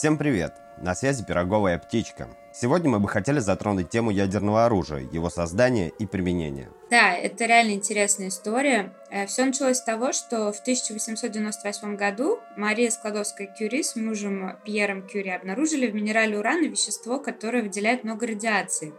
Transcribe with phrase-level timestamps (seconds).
[0.00, 0.54] Всем привет!
[0.78, 2.30] На связи Пироговая птичка.
[2.54, 6.70] Сегодня мы бы хотели затронуть тему ядерного оружия, его создания и применения.
[6.90, 8.94] Да, это реально интересная история.
[9.10, 15.28] Э, Все началось с того, что в 1898 году Мария Складовская-Кюри с мужем Пьером Кюри
[15.28, 18.94] обнаружили в минерале урана вещество, которое выделяет много радиации.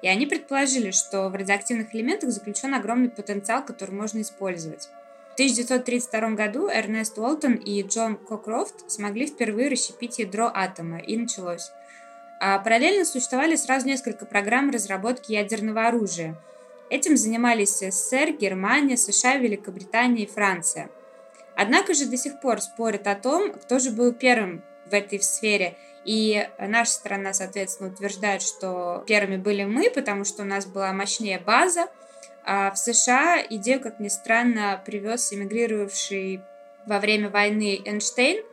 [0.00, 4.90] И они предположили, что в радиоактивных элементах заключен огромный потенциал, который можно использовать.
[5.36, 11.72] В 1932 году Эрнест Уолтон и Джон Кокрофт смогли впервые расщепить ядро атома, и началось.
[12.40, 16.40] А параллельно существовали сразу несколько программ разработки ядерного оружия.
[16.88, 20.88] Этим занимались СССР, Германия, США, Великобритания и Франция.
[21.54, 25.76] Однако же до сих пор спорят о том, кто же был первым в этой сфере.
[26.06, 31.38] И наша страна, соответственно, утверждает, что первыми были мы, потому что у нас была мощнее
[31.38, 31.88] база,
[32.46, 36.40] а в США идею, как ни странно, привез эмигрировавший
[36.86, 38.44] во время войны Эйнштейн,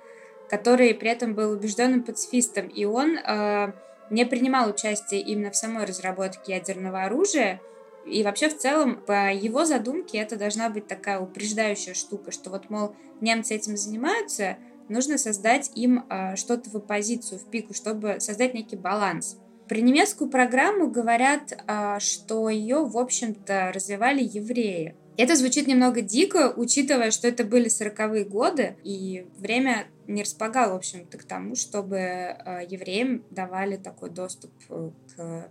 [0.50, 3.72] который при этом был убежденным пацифистом, и он э,
[4.10, 7.62] не принимал участие именно в самой разработке ядерного оружия.
[8.06, 12.72] И вообще в целом по его задумке это должна быть такая упреждающая штука, что вот,
[12.72, 14.58] мол, немцы этим занимаются,
[14.90, 19.38] нужно создать им э, что-то в оппозицию, в пику, чтобы создать некий баланс.
[19.68, 24.96] Про немецкую программу говорят, а, что ее, в общем-то, развивали евреи.
[25.16, 30.78] Это звучит немного дико, учитывая, что это были 40-е годы, и время не располагало, в
[30.78, 35.50] общем-то, к тому, чтобы а, евреям давали такой доступ э, к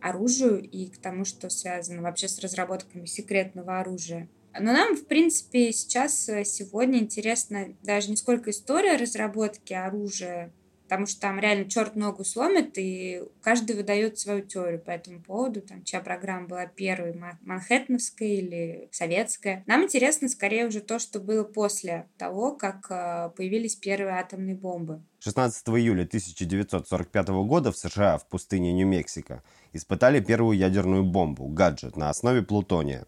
[0.00, 4.28] оружию и к тому, что связано вообще с разработками секретного оружия.
[4.58, 10.52] Но нам, в принципе, сейчас, э, сегодня интересно даже не сколько история разработки оружия,
[10.92, 15.62] потому что там реально черт ногу сломит, и каждый выдает свою теорию по этому поводу,
[15.62, 19.64] там, чья программа была первой, манхэттеновская или советская.
[19.66, 25.00] Нам интересно скорее уже то, что было после того, как э, появились первые атомные бомбы.
[25.20, 29.42] 16 июля 1945 года в США в пустыне Нью-Мексико
[29.72, 33.06] испытали первую ядерную бомбу, гаджет, на основе плутония.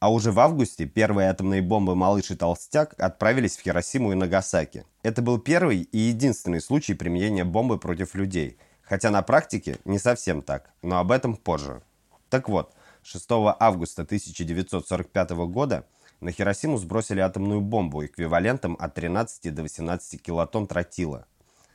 [0.00, 4.86] А уже в августе первые атомные бомбы «Малыш» и «Толстяк» отправились в Хиросиму и Нагасаки.
[5.02, 10.40] Это был первый и единственный случай применения бомбы против людей, хотя на практике не совсем
[10.40, 11.82] так, но об этом позже.
[12.30, 12.72] Так вот,
[13.02, 13.26] 6
[13.58, 15.84] августа 1945 года
[16.20, 21.26] на Хиросиму сбросили атомную бомбу эквивалентом от 13 до 18 килотонн тротила.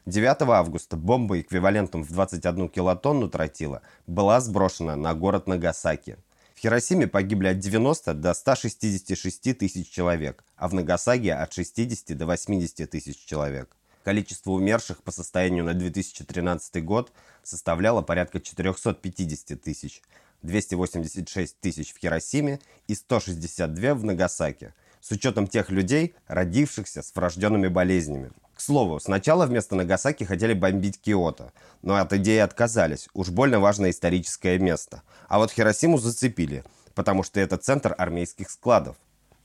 [0.08, 6.18] 9 августа бомба эквивалентом в 21 килотонну тротила была сброшена на город Нагасаки.
[6.66, 12.90] Хиросиме погибли от 90 до 166 тысяч человек, а в Нагасаге от 60 до 80
[12.90, 13.78] тысяч человек.
[14.04, 17.12] Количество умерших по состоянию на 2013 год
[17.44, 20.02] составляло порядка 450 тысяч,
[20.42, 27.68] 286 тысяч в Хиросиме и 162 в Нагасаке, с учетом тех людей, родившихся с врожденными
[27.68, 28.32] болезнями.
[28.56, 31.52] К слову, сначала вместо Нагасаки хотели бомбить Киото,
[31.82, 35.02] но от идеи отказались, уж больно важное историческое место.
[35.28, 38.96] А вот Хиросиму зацепили, потому что это центр армейских складов.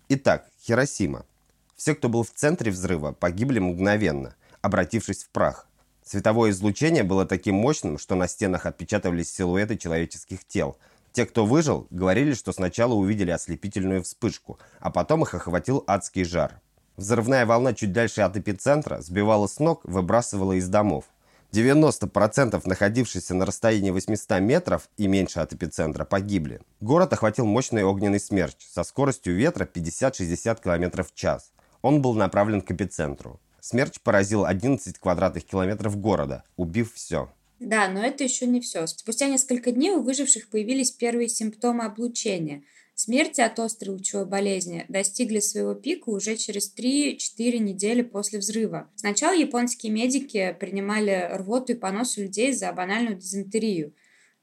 [0.09, 1.27] Итак, Хиросима.
[1.77, 5.67] Все, кто был в центре взрыва, погибли мгновенно, обратившись в прах.
[6.05, 10.77] Световое излучение было таким мощным, что на стенах отпечатывались силуэты человеческих тел.
[11.13, 16.61] Те, кто выжил, говорили, что сначала увидели ослепительную вспышку, а потом их охватил адский жар.
[17.01, 21.07] Взрывная волна чуть дальше от эпицентра сбивала с ног, выбрасывала из домов.
[21.51, 26.61] 90% находившихся на расстоянии 800 метров и меньше от эпицентра погибли.
[26.83, 31.53] Город охватил мощный огненный смерч со скоростью ветра 50-60 км в час.
[31.81, 33.41] Он был направлен к эпицентру.
[33.61, 37.33] Смерч поразил 11 квадратных километров города, убив все.
[37.61, 38.87] Да, но это еще не все.
[38.87, 42.63] Спустя несколько дней у выживших появились первые симптомы облучения–
[43.03, 48.91] Смерти от острой лучевой болезни достигли своего пика уже через 3-4 недели после взрыва.
[48.95, 53.95] Сначала японские медики принимали рвоту и понос у людей за банальную дизентерию.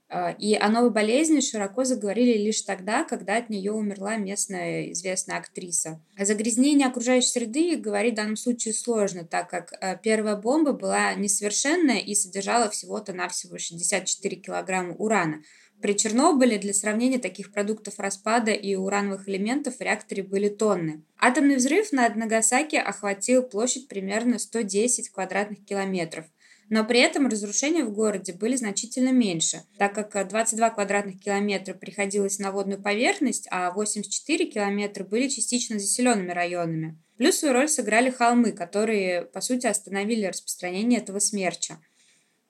[0.10, 5.38] А, и о новой болезни широко заговорили лишь тогда, когда от нее умерла местная известная
[5.38, 6.02] актриса.
[6.18, 11.14] О загрязнении окружающей среды говорить в данном случае сложно, так как а, первая бомба была
[11.14, 15.44] несовершенная и содержала всего-то навсего 64 килограмма урана–
[15.82, 21.04] при Чернобыле для сравнения таких продуктов распада и урановых элементов в реакторе были тонны.
[21.20, 26.26] Атомный взрыв над Нагасаки охватил площадь примерно 110 квадратных километров.
[26.70, 32.40] Но при этом разрушения в городе были значительно меньше, так как 22 квадратных километра приходилось
[32.40, 36.98] на водную поверхность, а 84 километра были частично заселенными районами.
[37.18, 41.80] Плюс свою роль сыграли холмы, которые, по сути, остановили распространение этого смерча.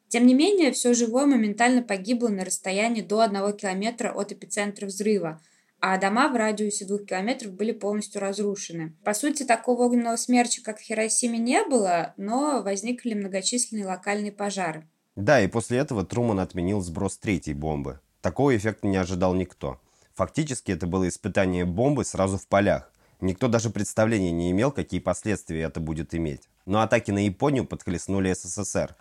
[0.09, 5.41] Тем не менее, все живое моментально погибло на расстоянии до 1 километра от эпицентра взрыва,
[5.79, 8.95] а дома в радиусе двух километров были полностью разрушены.
[9.03, 14.87] По сути, такого огненного смерча, как в Хиросиме, не было, но возникли многочисленные локальные пожары.
[15.15, 17.99] Да, и после этого Труман отменил сброс третьей бомбы.
[18.21, 19.79] Такого эффекта не ожидал никто.
[20.15, 22.91] Фактически это было испытание бомбы сразу в полях.
[23.19, 26.49] Никто даже представления не имел, какие последствия это будет иметь.
[26.65, 28.95] Но атаки на Японию подхлестнули СССР.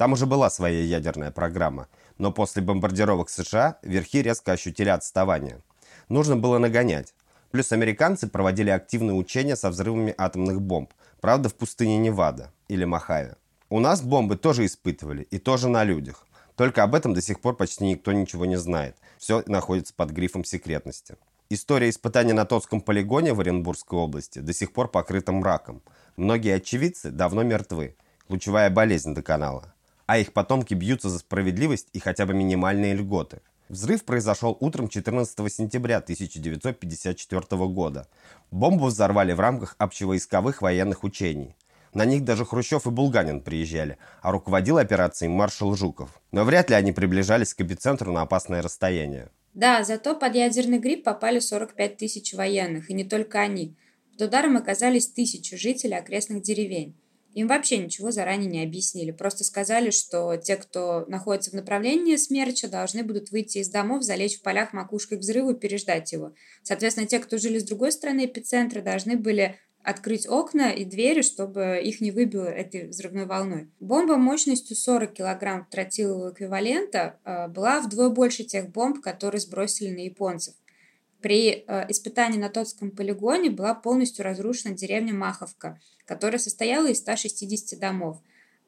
[0.00, 1.86] Там уже была своя ядерная программа.
[2.16, 5.60] Но после бомбардировок США верхи резко ощутили отставание.
[6.08, 7.12] Нужно было нагонять.
[7.50, 10.90] Плюс американцы проводили активные учения со взрывами атомных бомб.
[11.20, 13.36] Правда, в пустыне Невада или Мохаве.
[13.68, 16.26] У нас бомбы тоже испытывали, и тоже на людях.
[16.56, 18.96] Только об этом до сих пор почти никто ничего не знает.
[19.18, 21.16] Все находится под грифом секретности.
[21.50, 25.82] История испытаний на Тотском полигоне в Оренбургской области до сих пор покрыта мраком.
[26.16, 27.96] Многие очевидцы давно мертвы.
[28.28, 29.74] Ключевая болезнь до канала.
[30.10, 33.42] А их потомки бьются за справедливость и хотя бы минимальные льготы.
[33.68, 38.08] Взрыв произошел утром 14 сентября 1954 года.
[38.50, 41.54] Бомбу взорвали в рамках общевойсковых военных учений.
[41.94, 46.20] На них даже Хрущев и Булганин приезжали, а руководил операцией маршал Жуков.
[46.32, 49.28] Но вряд ли они приближались к эпицентру на опасное расстояние.
[49.54, 53.76] Да, зато под ядерный гриб попали 45 тысяч военных, и не только они.
[54.10, 56.96] Под ударом оказались тысячи жителей окрестных деревень.
[57.34, 59.12] Им вообще ничего заранее не объяснили.
[59.12, 64.38] Просто сказали, что те, кто находится в направлении смерча, должны будут выйти из домов, залечь
[64.38, 66.34] в полях макушкой к взрыву и переждать его.
[66.62, 71.80] Соответственно, те, кто жили с другой стороны эпицентра, должны были открыть окна и двери, чтобы
[71.82, 73.70] их не выбило этой взрывной волной.
[73.80, 80.00] Бомба мощностью 40 кг тротилового эквивалента э, была вдвое больше тех бомб, которые сбросили на
[80.00, 80.54] японцев.
[81.22, 85.78] При э, испытании на Тотском полигоне была полностью разрушена деревня Маховка,
[86.10, 88.18] которая состояла из 160 домов.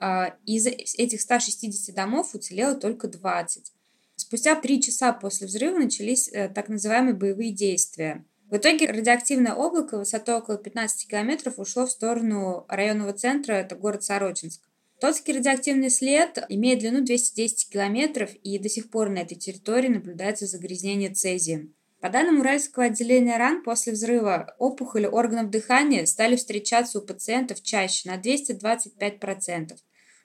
[0.00, 3.72] Э, из этих 160 домов уцелело только 20.
[4.16, 10.34] Спустя три часа после взрыва начались так называемые боевые действия– в итоге радиоактивное облако высотой
[10.34, 14.60] около 15 километров ушло в сторону районного центра, это город Сорочинск.
[15.00, 20.46] Тотский радиоактивный след имеет длину 210 километров, и до сих пор на этой территории наблюдается
[20.46, 21.74] загрязнение цезием.
[22.02, 28.10] По данным Уральского отделения РАН, после взрыва опухоли органов дыхания стали встречаться у пациентов чаще
[28.10, 29.76] на 225%,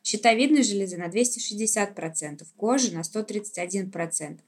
[0.03, 4.39] щитовидной железы на 260%, кожи на 131%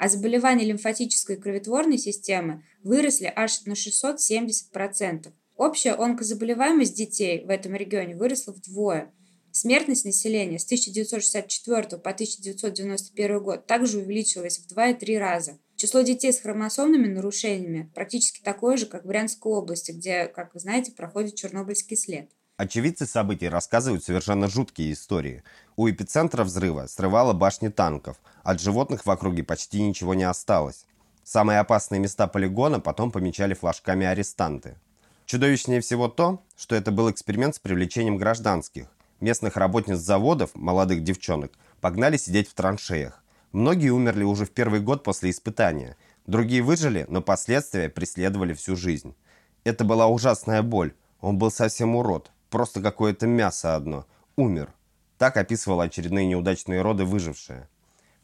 [0.00, 5.32] а заболевания лимфатической и кроветворной системы выросли аж на 670%.
[5.56, 9.12] Общая онкозаболеваемость детей в этом регионе выросла вдвое.
[9.50, 15.58] Смертность населения с 1964 по 1991 год также увеличилась в 2,3 раза.
[15.78, 20.58] Число детей с хромосомными нарушениями практически такое же, как в Брянской области, где, как вы
[20.58, 22.32] знаете, проходит Чернобыльский след.
[22.56, 25.44] Очевидцы событий рассказывают совершенно жуткие истории.
[25.76, 28.16] У эпицентра взрыва срывало башни танков.
[28.42, 30.84] От животных в округе почти ничего не осталось.
[31.22, 34.74] Самые опасные места полигона потом помечали флажками арестанты.
[35.26, 38.88] Чудовищнее всего то, что это был эксперимент с привлечением гражданских.
[39.20, 43.22] Местных работниц заводов, молодых девчонок, погнали сидеть в траншеях.
[43.52, 45.96] Многие умерли уже в первый год после испытания.
[46.26, 49.14] Другие выжили, но последствия преследовали всю жизнь.
[49.64, 50.94] Это была ужасная боль.
[51.20, 54.06] Он был совсем урод, Просто какое-то мясо одно.
[54.36, 54.72] Умер.
[55.18, 57.68] Так описывала очередные неудачные роды выжившая.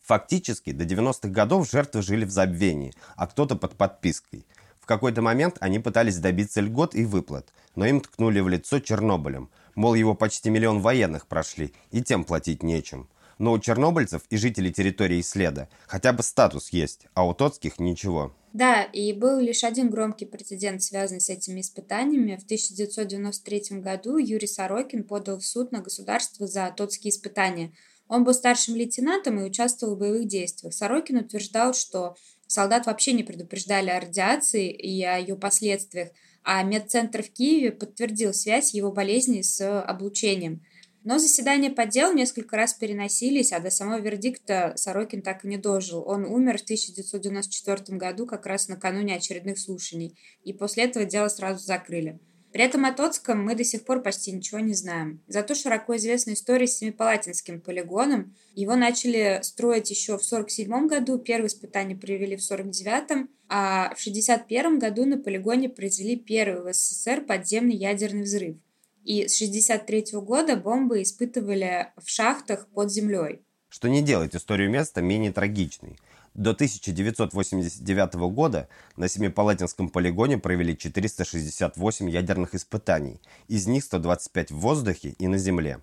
[0.03, 4.47] Фактически, до 90-х годов жертвы жили в забвении, а кто-то под подпиской.
[4.81, 9.49] В какой-то момент они пытались добиться льгот и выплат, но им ткнули в лицо Чернобылем.
[9.75, 13.09] Мол, его почти миллион военных прошли, и тем платить нечем.
[13.39, 18.35] Но у чернобыльцев и жителей территории следа хотя бы статус есть, а у тотских ничего.
[18.53, 22.37] Да, и был лишь один громкий прецедент, связанный с этими испытаниями.
[22.37, 27.73] В 1993 году Юрий Сорокин подал в суд на государство за тотские испытания.
[28.07, 30.73] Он был старшим лейтенантом и участвовал в боевых действиях.
[30.73, 36.11] Сорокин утверждал, что солдат вообще не предупреждали о радиации и о ее последствиях,
[36.45, 40.63] а медцентр в Киеве подтвердил связь его болезни с облучением–
[41.05, 45.59] но заседания по делу несколько раз переносились, а до самого вердикта Сорокин так и не
[45.59, 46.03] дожил.
[46.07, 51.65] Он умер в 1994 году, как раз накануне очередных слушаний, и после этого дело сразу
[51.65, 52.19] закрыли.
[52.55, 55.21] При этом о Тоцком мы до сих пор почти ничего не знаем.
[55.27, 58.37] Зато широко известна история с Семипалатинским полигоном.
[58.55, 64.79] Его начали строить еще в 1947 году, первые испытания провели в 1949, а в 1961
[64.79, 68.57] году на полигоне произвели первый в СССР подземный ядерный взрыв.
[69.05, 73.43] И с 1963 года бомбы испытывали в шахтах под землей.
[73.69, 75.99] Что не делает историю места менее трагичной.
[76.33, 85.11] До 1989 года на Семипалатинском полигоне провели 468 ядерных испытаний, из них 125 в воздухе
[85.11, 85.81] и на земле.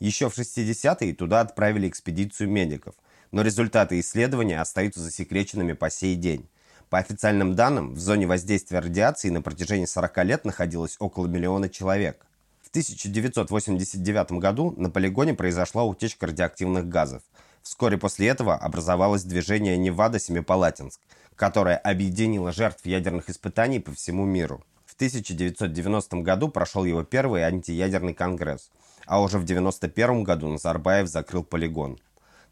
[0.00, 2.94] Еще в 60-е туда отправили экспедицию медиков,
[3.30, 6.48] но результаты исследования остаются засекреченными по сей день.
[6.88, 12.26] По официальным данным, в зоне воздействия радиации на протяжении 40 лет находилось около миллиона человек.
[12.70, 17.20] В 1989 году на полигоне произошла утечка радиоактивных газов.
[17.64, 21.00] Вскоре после этого образовалось движение Невада-Семипалатинск,
[21.34, 24.62] которое объединило жертв ядерных испытаний по всему миру.
[24.86, 28.70] В 1990 году прошел его первый антиядерный конгресс,
[29.04, 31.98] а уже в 1991 году Назарбаев закрыл полигон.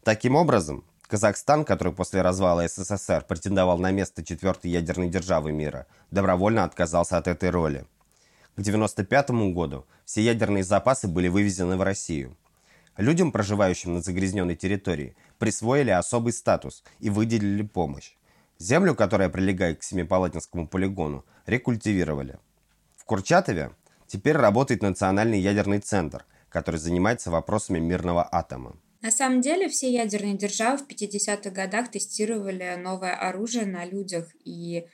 [0.03, 6.65] Таким образом, Казахстан, который после развала СССР претендовал на место четвертой ядерной державы мира, добровольно
[6.65, 7.85] отказался от этой роли.
[8.59, 12.35] К 1995 году все ядерные запасы были вывезены в Россию.
[12.97, 18.17] Людям, проживающим на загрязненной территории, присвоили особый статус и выделили помощь.
[18.57, 22.37] Землю, которая прилегает к Семипалатинскому полигону, рекультивировали.
[22.97, 23.71] В Курчатове
[24.07, 28.75] теперь работает Национальный ядерный центр, который занимается вопросами мирного атома.
[29.01, 34.85] На самом деле все ядерные державы в 50-х годах тестировали новое оружие на людях, и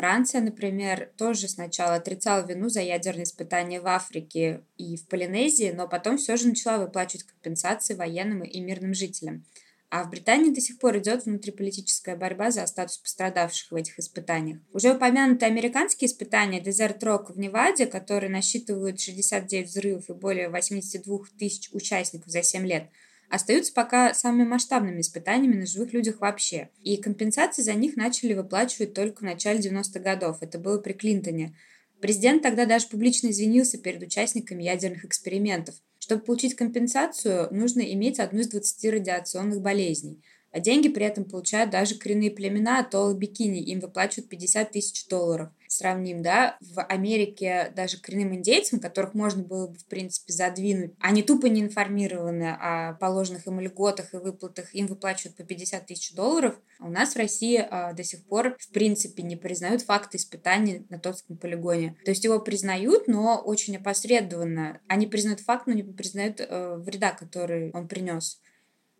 [0.00, 5.86] Франция, например, тоже сначала отрицала вину за ядерные испытания в Африке и в Полинезии, но
[5.86, 9.44] потом все же начала выплачивать компенсации военным и мирным жителям.
[9.90, 14.60] А в Британии до сих пор идет внутриполитическая борьба за статус пострадавших в этих испытаниях.
[14.72, 21.18] Уже упомянутые американские испытания Desert Rock в Неваде, которые насчитывают 69 взрывов и более 82
[21.38, 22.88] тысяч участников за 7 лет,
[23.30, 26.70] остаются пока самыми масштабными испытаниями на живых людях вообще.
[26.82, 30.38] И компенсации за них начали выплачивать только в начале 90-х годов.
[30.40, 31.56] Это было при Клинтоне.
[32.00, 35.76] Президент тогда даже публично извинился перед участниками ядерных экспериментов.
[35.98, 40.22] Чтобы получить компенсацию, нужно иметь одну из 20 радиационных болезней.
[40.52, 43.60] А деньги при этом получают даже коренные племена атолла Бикини.
[43.60, 45.50] Им выплачивают 50 тысяч долларов.
[45.68, 51.22] Сравним, да, в Америке даже коренным индейцам, которых можно было бы, в принципе, задвинуть, они
[51.22, 56.58] тупо не информированы о положенных им льготах и выплатах, им выплачивают по 50 тысяч долларов.
[56.80, 60.86] А у нас в России а, до сих пор, в принципе, не признают факты испытаний
[60.88, 61.96] на Тотском полигоне.
[62.04, 64.80] То есть его признают, но очень опосредованно.
[64.88, 68.40] Они признают факт, но не признают э, вреда, который он принес.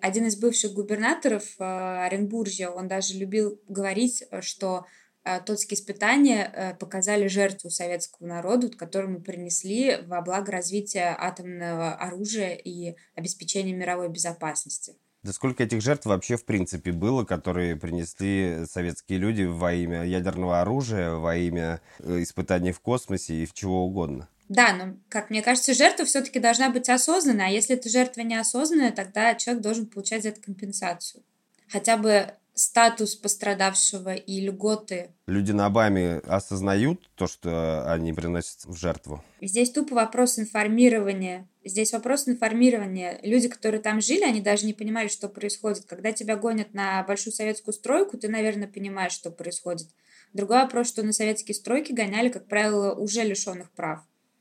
[0.00, 4.86] Один из бывших губернаторов э, Оренбуржья, он даже любил говорить, э, что
[5.24, 12.54] э, Тотские испытания показали жертву советскому народу, которую мы принесли во благо развития атомного оружия
[12.54, 14.94] и обеспечения мировой безопасности.
[15.22, 20.62] Да сколько этих жертв вообще в принципе было, которые принесли советские люди во имя ядерного
[20.62, 24.30] оружия, во имя испытаний в космосе и в чего угодно?
[24.50, 28.90] Да, но, как мне кажется, жертва все-таки должна быть осознанной, а если эта жертва неосознанная,
[28.90, 31.22] тогда человек должен получать за это компенсацию.
[31.68, 35.10] Хотя бы статус пострадавшего и льготы.
[35.28, 39.22] Люди на Обаме осознают то, что они приносят в жертву?
[39.40, 41.48] Здесь тупо вопрос информирования.
[41.64, 43.20] Здесь вопрос информирования.
[43.22, 45.86] Люди, которые там жили, они даже не понимали, что происходит.
[45.86, 49.86] Когда тебя гонят на большую советскую стройку, ты, наверное, понимаешь, что происходит.
[50.32, 54.00] Другой вопрос, что на советские стройки гоняли, как правило, уже лишенных прав.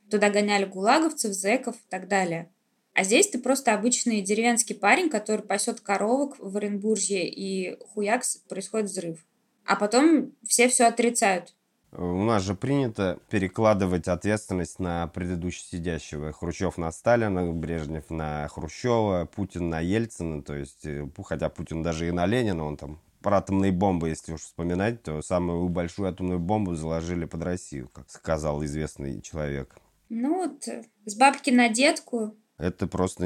[0.10, 2.50] Туда гоняли гулаговцев, зэков и так далее.
[2.94, 8.88] А здесь ты просто обычный деревенский парень, который пасет коровок в Оренбурге, и хуякс, происходит
[8.88, 9.26] взрыв.
[9.66, 11.54] А потом все все отрицают.
[11.92, 16.32] У нас же принято перекладывать ответственность на предыдущего сидящего.
[16.32, 20.44] Хрущев на Сталина, Брежнев на Хрущева, Путин на Ельцина.
[20.44, 24.34] То есть, э, хотя Путин даже и на Ленина, он там про атомные бомбы, если
[24.34, 29.76] уж вспоминать, то самую большую атомную бомбу заложили под Россию, как сказал известный человек.
[30.10, 30.68] Ну вот,
[31.06, 32.36] с бабки на детку.
[32.58, 33.26] Это просто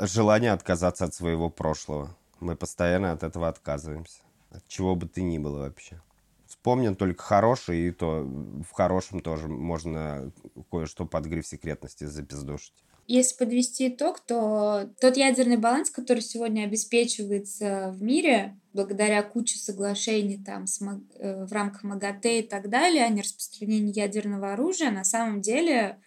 [0.00, 2.16] желание отказаться от своего прошлого.
[2.40, 4.20] Мы постоянно от этого отказываемся.
[4.50, 6.02] От чего бы ты ни было вообще.
[6.46, 10.30] Вспомним только хорошее, и то в хорошем тоже можно
[10.70, 12.74] кое-что под гриф секретности запиздушить.
[13.14, 20.38] Если подвести итог, то тот ядерный баланс, который сегодня обеспечивается в мире, благодаря куче соглашений
[20.42, 25.42] там, с, э, в рамках МАГАТЭ и так далее, о нераспространении ядерного оружия, на самом
[25.42, 25.98] деле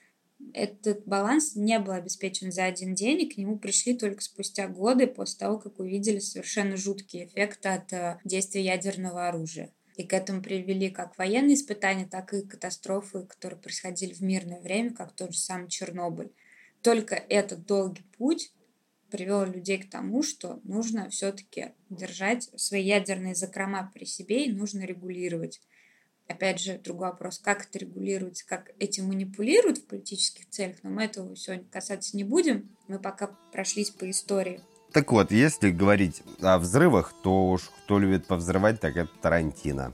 [0.52, 5.06] этот баланс не был обеспечен за один день, и к нему пришли только спустя годы
[5.06, 9.70] после того, как увидели совершенно жуткие эффекты от э, действия ядерного оружия.
[9.96, 14.92] И к этому привели как военные испытания, так и катастрофы, которые происходили в мирное время,
[14.92, 16.32] как тот же самый Чернобыль
[16.86, 18.54] только этот долгий путь
[19.10, 24.86] привел людей к тому, что нужно все-таки держать свои ядерные закрома при себе и нужно
[24.86, 25.62] регулировать.
[26.28, 31.06] Опять же, другой вопрос, как это регулируется, как этим манипулируют в политических целях, но мы
[31.06, 32.70] этого сегодня касаться не будем.
[32.88, 34.62] Мы пока прошлись по истории.
[34.92, 39.92] Так вот, если говорить о взрывах, то уж кто любит повзрывать, так это Тарантино.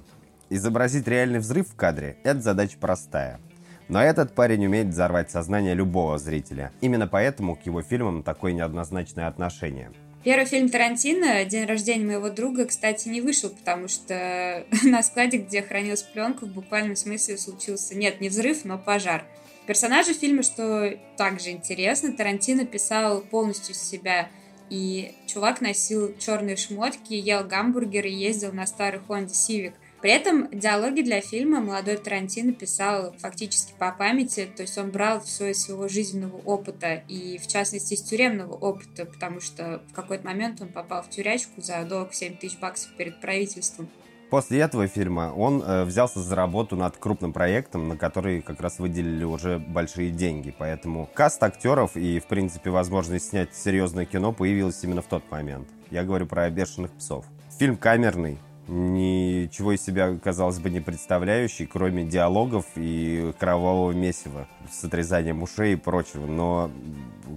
[0.49, 3.39] Изобразить реальный взрыв в кадре– это задача простая–
[3.91, 6.71] но этот парень умеет взорвать сознание любого зрителя.
[6.79, 9.91] Именно поэтому к его фильмам такое неоднозначное отношение.
[10.23, 15.61] Первый фильм Тарантино «День рождения моего друга», кстати, не вышел, потому что на складе, где
[15.61, 19.25] хранилась пленка, в буквальном смысле случился, нет, не взрыв, но пожар.
[19.67, 24.29] Персонажи фильма, что также интересно, Тарантино писал полностью себя,
[24.69, 29.73] и чувак носил черные шмотки, ел гамбургер и ездил на старый Honda Civic.
[30.01, 35.21] При этом диалоги для фильма молодой Тарантино писал фактически по памяти, то есть он брал
[35.21, 40.25] все из своего жизненного опыта и, в частности, из тюремного опыта, потому что в какой-то
[40.25, 43.89] момент он попал в тюрячку за долг 7 тысяч баксов перед правительством.
[44.31, 48.79] После этого фильма он э, взялся за работу над крупным проектом, на который как раз
[48.79, 50.55] выделили уже большие деньги.
[50.57, 55.67] Поэтому каст актеров и, в принципе, возможность снять серьезное кино появилась именно в тот момент.
[55.91, 57.25] Я говорю про «Бешеных псов».
[57.59, 64.83] Фильм камерный, ничего из себя, казалось бы, не представляющий, кроме диалогов и кровавого месива с
[64.83, 66.25] отрезанием ушей и прочего.
[66.25, 66.71] Но,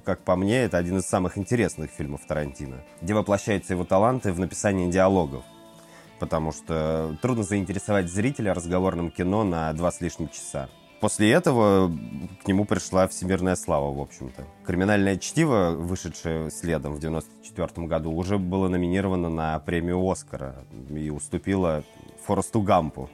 [0.04, 4.38] как по мне, это один из самых интересных фильмов Тарантино, где воплощаются его таланты в
[4.38, 5.45] написании диалогов.
[6.21, 10.69] Потому что трудно заинтересовать зрителя разговорным кино на два с лишним часа.
[11.04, 11.92] После этого
[12.42, 14.46] к нему пришла всемирная слава, в общем-то.
[14.64, 20.54] «Криминальное чтиво», вышедшее следом в 1994 году, уже было номинировано на премию «Оскара»
[20.88, 21.84] и уступило
[22.25, 23.11] Форесту Гампу.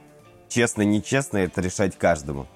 [0.47, 2.47] Честно, нечестно, это решать каждому.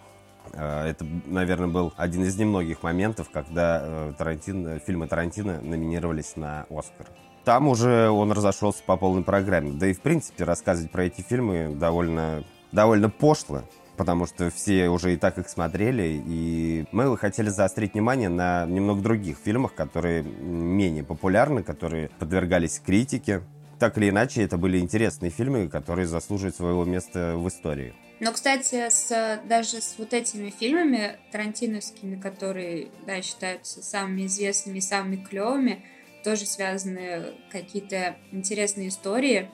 [0.54, 6.66] Э, это, наверное, был один из немногих моментов, когда э, Тарантино, фильмы Тарантино номинировались на
[6.70, 7.08] «Оскар».
[7.44, 9.74] Там уже он разошелся по полной программе.
[9.74, 13.64] Да и, в принципе, рассказывать про эти фильмы довольно, довольно пошло
[13.96, 19.02] потому что все уже и так их смотрели, и мы хотели заострить внимание на немного
[19.02, 23.42] других фильмах, которые менее популярны, которые подвергались критике.
[23.80, 27.94] Так или иначе, это были интересные фильмы, которые заслуживают своего места в истории.
[28.22, 35.18] Но, кстати, с, даже с вот этими фильмами тарантиновскими, которые, да, считаются самыми известными, самыми
[35.18, 35.84] клевыми,
[36.24, 39.50] тоже связаны какие-то интересные истории.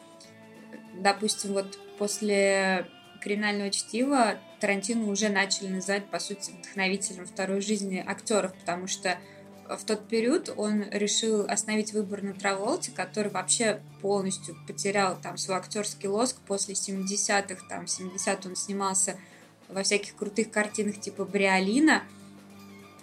[0.93, 2.85] Допустим, вот после
[3.21, 9.17] криминального чтива Тарантино уже начали называть, по сути, вдохновителем второй жизни актеров, потому что
[9.77, 15.57] в тот период он решил остановить выбор на Траволте, который вообще полностью потерял там свой
[15.57, 16.37] актерский лоск.
[16.45, 19.17] После 70-х, там 70 он снимался
[19.69, 22.03] во всяких крутых картинах типа Бриолина,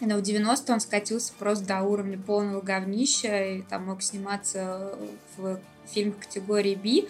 [0.01, 4.97] но в 90 он скатился просто до уровня полного говнища и там мог сниматься
[5.37, 7.09] в фильмах категории B,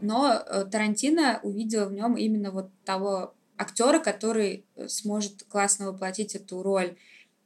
[0.00, 6.34] но э, Тарантино увидел в нем именно вот того актера, который э, сможет классно воплотить
[6.34, 6.96] эту роль.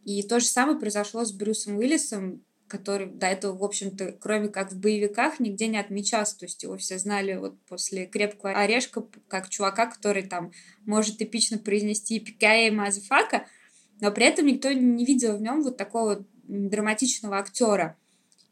[0.05, 4.73] И то же самое произошло с Брюсом Уиллисом, который до этого, в общем-то, кроме как
[4.73, 6.39] в боевиках, нигде не отмечался.
[6.39, 10.53] То есть его все знали вот после «Крепкого орешка» как чувака, который там
[10.87, 13.47] может эпично произнести «Yippee-ki-yay, motherfucker»,
[14.01, 17.99] но при этом никто не видел в нем вот такого драматичного актера.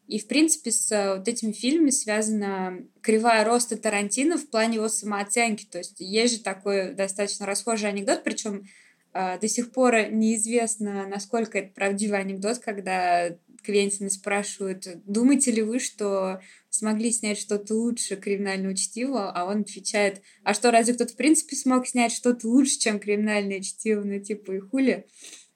[0.09, 4.89] И, в принципе, с э, вот этими фильмами связана кривая роста Тарантино в плане его
[4.89, 5.67] самооценки.
[5.71, 8.65] То есть есть же такой достаточно расхожий анекдот, причем
[9.13, 15.79] э, до сих пор неизвестно, насколько это правдивый анекдот, когда Квентина спрашивают, думаете ли вы,
[15.79, 16.41] что
[16.71, 21.55] смогли снять что-то лучше криминального чтива, а он отвечает, а что, разве кто-то в принципе
[21.55, 25.07] смог снять что-то лучше, чем криминальное чтиво, ну типа и хули?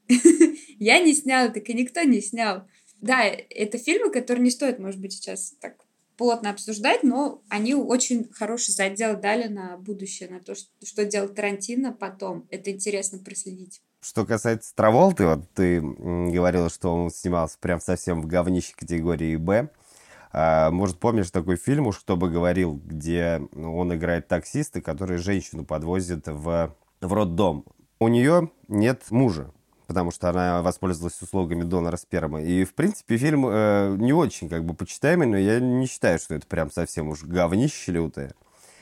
[0.78, 2.66] Я не снял, так и никто не снял.
[3.02, 5.74] Да, это фильмы, которые не стоит, может быть, сейчас так
[6.16, 11.28] плотно обсуждать, но они очень хороший задел дали на будущее, на то, что, что делал
[11.28, 12.46] Тарантино потом.
[12.48, 13.82] Это интересно проследить.
[14.00, 19.68] Что касается Траволты, вот ты говорила, что он снимался прям совсем в говнище категории «Б».
[20.32, 25.64] А, может, помнишь такой фильм, уж кто бы говорил, где он играет таксиста, который женщину
[25.64, 27.66] подвозит в, в роддом.
[27.98, 29.52] У нее нет мужа,
[29.92, 32.44] потому что она воспользовалась услугами донора спермы.
[32.44, 36.34] И, в принципе, фильм э, не очень как бы почитаемый, но я не считаю, что
[36.34, 38.32] это прям совсем уж говнище лютое.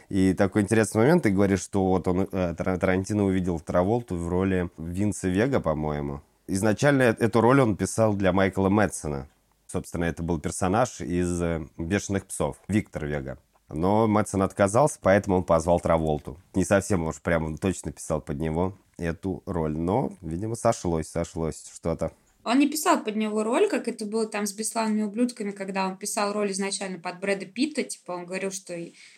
[0.08, 4.70] И такой интересный момент, ты говоришь, что вот он, э, Тарантино увидел Траволту в роли
[4.78, 6.20] Винса Вега, по-моему.
[6.46, 9.26] Изначально эту роль он писал для Майкла Мэтсона.
[9.66, 13.38] Собственно, это был персонаж из э, «Бешеных псов», Виктор Вега.
[13.68, 16.38] Но Мэтсон отказался, поэтому он позвал Траволту.
[16.54, 19.76] Не совсем уж прямо точно писал под него эту роль.
[19.76, 22.12] Но, видимо, сошлось, сошлось что-то.
[22.42, 25.98] Он не писал под него роль, как это было там с «Бесславными ублюдками», когда он
[25.98, 27.82] писал роль изначально под Брэда Питта.
[27.82, 28.74] Типа он говорил, что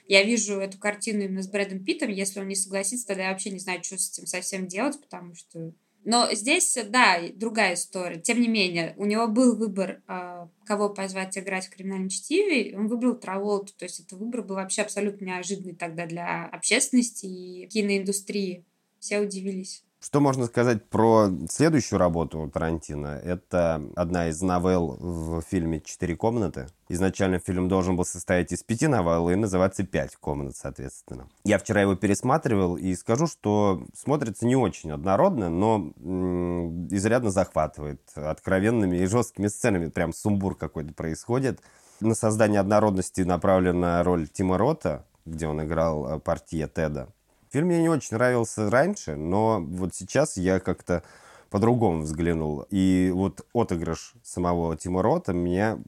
[0.09, 2.11] я вижу эту картину именно с Брэдом Питтом.
[2.11, 5.35] Если он не согласится, тогда я вообще не знаю, что с этим совсем делать, потому
[5.35, 5.73] что...
[6.05, 8.21] Но здесь, да, другая история.
[8.21, 12.77] Тем не менее, у него был выбор, а, кого позвать играть в «Криминальном чтиве».
[12.77, 13.73] Он выбрал Траволту.
[13.79, 18.65] То есть это выбор был вообще абсолютно неожиданный тогда для общественности и киноиндустрии.
[19.03, 19.83] Все удивились.
[20.01, 23.21] Что можно сказать про следующую работу Тарантино?
[23.25, 26.69] Это одна из новелл в фильме «Четыре комнаты».
[26.89, 31.29] Изначально фильм должен был состоять из пяти новелл и называться «Пять комнат», соответственно.
[31.43, 38.03] Я вчера его пересматривал и скажу, что смотрится не очень однородно, но м- изрядно захватывает
[38.15, 39.89] откровенными и жесткими сценами.
[39.89, 41.61] Прям сумбур какой-то происходит.
[41.99, 47.09] На создание однородности направлена роль Тима Рота, где он играл э, партия Теда.
[47.53, 51.03] Фильм мне не очень нравился раньше, но вот сейчас я как-то
[51.51, 52.65] по-другому взглянул.
[52.71, 55.79] И вот отыгрыш самого Тима Рота меня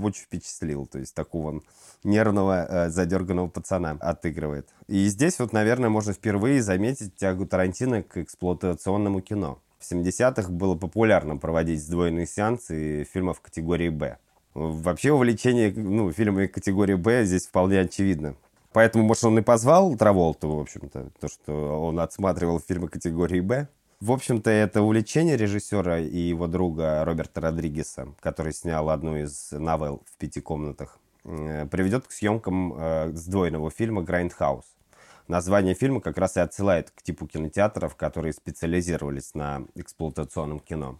[0.00, 0.86] очень впечатлил.
[0.86, 1.60] То есть такого
[2.04, 4.68] нервного, э, задерганного пацана отыгрывает.
[4.86, 9.58] И здесь вот, наверное, можно впервые заметить тягу Тарантино к эксплуатационному кино.
[9.80, 14.18] В 70-х было популярно проводить сдвоенные сеансы фильмов категории «Б».
[14.54, 18.36] Вообще увлечение ну, фильмами категории «Б» здесь вполне очевидно.
[18.72, 23.68] Поэтому, может, он и позвал Траволту, в общем-то, то, что он отсматривал фильмы категории «Б».
[24.00, 30.02] В общем-то, это увлечение режиссера и его друга Роберта Родригеса, который снял одну из новелл
[30.10, 34.64] в пяти комнатах, э, приведет к съемкам э, сдвоенного фильма «Grindhouse».
[35.28, 40.98] Название фильма как раз и отсылает к типу кинотеатров, которые специализировались на эксплуатационном кино.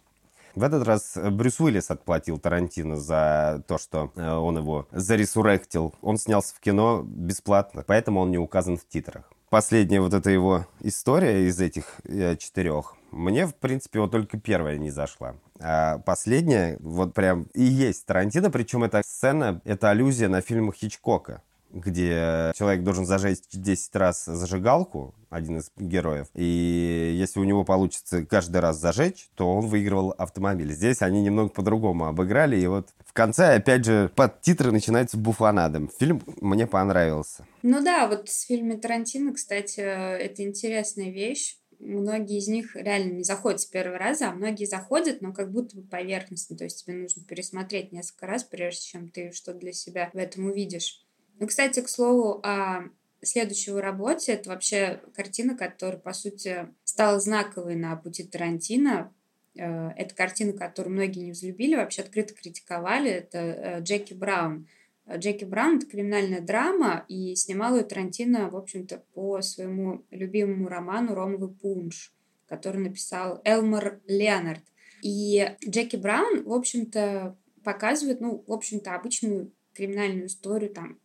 [0.55, 5.95] В этот раз Брюс Уиллис отплатил Тарантино за то, что э, он его заресуректил.
[6.01, 9.31] Он снялся в кино бесплатно, поэтому он не указан в титрах.
[9.49, 14.77] Последняя вот эта его история из этих э, четырех, мне, в принципе, вот только первая
[14.77, 15.35] не зашла.
[15.59, 21.41] А последняя, вот прям и есть Тарантино, причем эта сцена, это аллюзия на фильм Хичкока
[21.73, 28.23] где человек должен зажечь 10 раз зажигалку, один из героев, и если у него получится
[28.23, 30.71] каждый раз зажечь, то он выигрывал автомобиль.
[30.71, 35.89] Здесь они немного по-другому обыграли, и вот в конце, опять же, под титры начинается буфанадом.
[35.99, 37.45] Фильм мне понравился.
[37.63, 41.57] Ну да, вот в фильме Тарантино, кстати, это интересная вещь.
[41.79, 45.75] Многие из них реально не заходят с первого раза, а многие заходят, но как будто
[45.75, 46.55] бы поверхностно.
[46.55, 50.45] То есть тебе нужно пересмотреть несколько раз, прежде чем ты что-то для себя в этом
[50.45, 51.02] увидишь.
[51.39, 52.89] Ну, кстати, к слову, о
[53.21, 59.13] следующей работе, это вообще картина, которая, по сути, стала знаковой на пути Тарантино.
[59.55, 63.09] Э, это картина, которую многие не взлюбили, вообще открыто критиковали.
[63.09, 64.67] Это э, Джеки Браун.
[65.09, 71.13] Джеки Браун— это криминальная драма, и снимал ее Тарантино, в общем-то, по своему любимому роману
[71.13, 72.13] «Ромовый пунш»,
[72.47, 74.63] который написал Элмор Леонард.
[75.01, 80.99] И Джеки Браун, в общем-то, показывает, ну, в общем-то, обычную криминальную историю там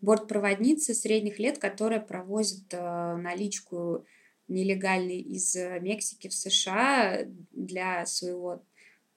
[0.00, 4.04] бортпроводницы средних лет, которая провозит э, наличку
[4.48, 7.20] нелегальной из Мексики в США
[7.52, 8.62] для своего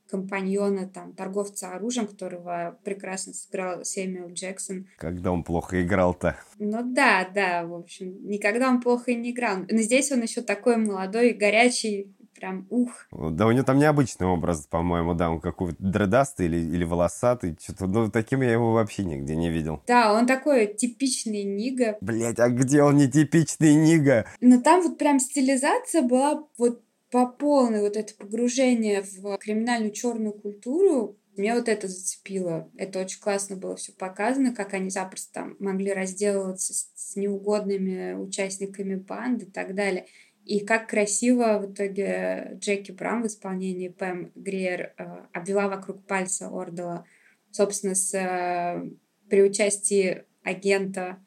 [0.09, 4.87] компаньона, там, торговца оружием, которого прекрасно сыграл Сэмюэл Джексон.
[4.97, 6.37] Когда он плохо играл-то?
[6.59, 9.59] Ну да, да, в общем, никогда он плохо и не играл.
[9.69, 13.07] Но здесь он еще такой молодой, горячий, прям ух.
[13.11, 17.87] Да у него там необычный образ, по-моему, да, он какой-то дредастый или, или волосатый, что-то,
[17.87, 19.81] ну, таким я его вообще нигде не видел.
[19.87, 21.97] Да, он такой типичный Нига.
[22.01, 24.27] Блять, а где он не типичный Нига?
[24.41, 30.33] Но там вот прям стилизация была вот по полной, вот это погружение в криминальную черную
[30.33, 32.69] культуру, меня вот это зацепило.
[32.77, 38.13] Это очень классно было все показано, как они запросто там могли разделываться с, с неугодными
[38.13, 40.07] участниками банды и так далее.
[40.47, 46.47] И как красиво в итоге Джеки Брам в исполнении Пэм Гриер э, обвела вокруг пальца
[46.47, 47.05] Ордела,
[47.51, 48.89] собственно, с, э,
[49.29, 51.19] при участии агента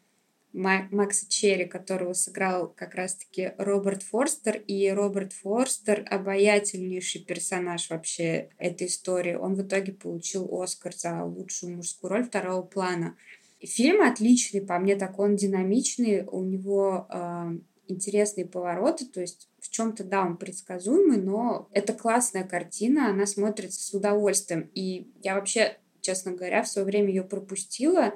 [0.54, 4.56] Макса Черри, которого сыграл как раз-таки Роберт Форстер.
[4.56, 9.34] И Роберт Форстер— обаятельнейший персонаж вообще этой истории.
[9.34, 13.16] Он в итоге получил Оскар за лучшую мужскую роль второго плана.
[13.60, 17.58] Фильм отличный, по мне так он динамичный, у него э,
[17.90, 23.82] интересные повороты, то есть в чем-то, да, он предсказуемый, но это классная картина, она смотрится
[23.82, 24.70] с удовольствием.
[24.74, 28.14] И я вообще, честно говоря, в свое время ее пропустила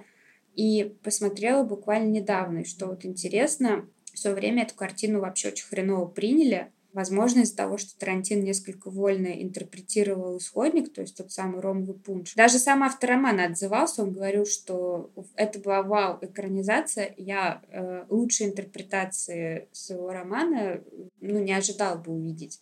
[0.55, 2.61] и посмотрела буквально недавно.
[2.61, 7.57] И что вот интересно, в свое время эту картину вообще очень хреново приняли, Возможно, из-за
[7.57, 12.35] того, что Тарантин несколько вольно интерпретировал исходник, то есть тот самый ромовый пунш.
[12.35, 19.69] Даже сам автор романа отзывался, он говорил, что это была вау-экранизация, я э, лучшей интерпретации
[19.73, 20.85] своего романа
[21.21, 22.61] ну, не ожидал бы увидеть.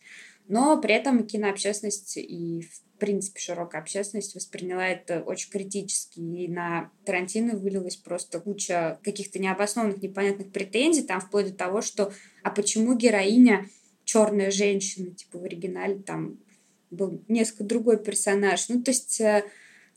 [0.49, 6.21] Но при этом кинообщественность и, в принципе, широкая общественность восприняла это очень критически.
[6.21, 12.13] И на Тарантино вылилась просто куча каких-то необоснованных, непонятных претензий, там вплоть до того, что
[12.43, 13.69] а почему героиня
[14.13, 16.39] черная женщина, типа в оригинале там
[16.91, 18.69] был несколько другой персонаж.
[18.69, 19.45] Ну, то есть э,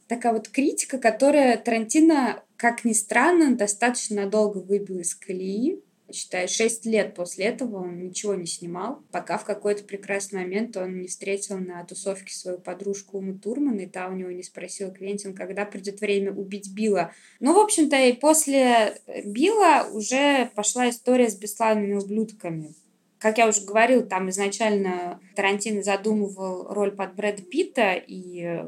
[0.07, 5.81] такая вот критика, которая Тарантино, как ни странно, достаточно надолго выбил из колеи.
[6.13, 11.01] считай, шесть лет после этого он ничего не снимал, пока в какой-то прекрасный момент он
[11.01, 15.33] не встретил на тусовке свою подружку Уму Турман, и та у него не спросила Квентин,
[15.33, 17.11] когда придет время убить Билла.
[17.41, 22.75] Ну, в общем-то, и после Билла уже пошла история с бесславными ублюдками.
[23.19, 28.63] Как я уже говорил, там изначально Тарантино задумывал роль под Брэда Питта и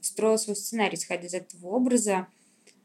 [0.00, 2.28] строил свой сценарий, исходя из этого образа.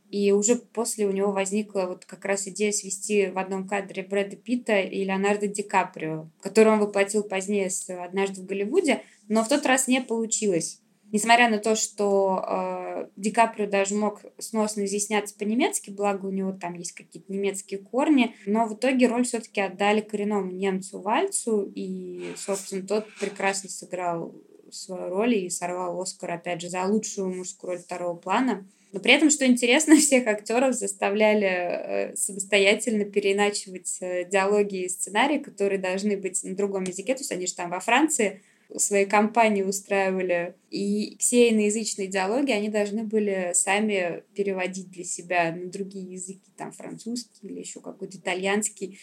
[0.10, 4.36] И уже после у него возникла вот как раз идея свести в одном кадре Брэда
[4.36, 9.47] Питта и Леонардо Ди Каприо, который он воплотил позднее с «Однажды в Голливуде», но в
[9.47, 10.83] тот раз не получилось.
[11.13, 16.54] Несмотря на то, что э, Ди Каприо даже мог сносно изъясняться по-немецки, благо у него
[16.54, 22.34] там есть какие-то немецкие корни, но в итоге роль все-таки отдали коренному немцу Вальцу, и,
[22.36, 24.34] собственно, тот прекрасно сыграл
[24.71, 28.67] свою роль и сорвал Оскар, опять же, за лучшую мужскую роль второго плана.
[28.91, 35.38] Но при этом, что интересно, всех актеров заставляли э, самостоятельно переиначивать э, диалоги и сценарии,
[35.38, 37.13] которые должны быть на другом языке.
[37.13, 38.41] То есть они же там во Франции
[38.78, 40.56] свои компании устраивали.
[40.70, 46.72] И все иноязычные диалоги они должны были сами переводить для себя на другие языки, там
[46.72, 49.00] французский или еще какой-то итальянский.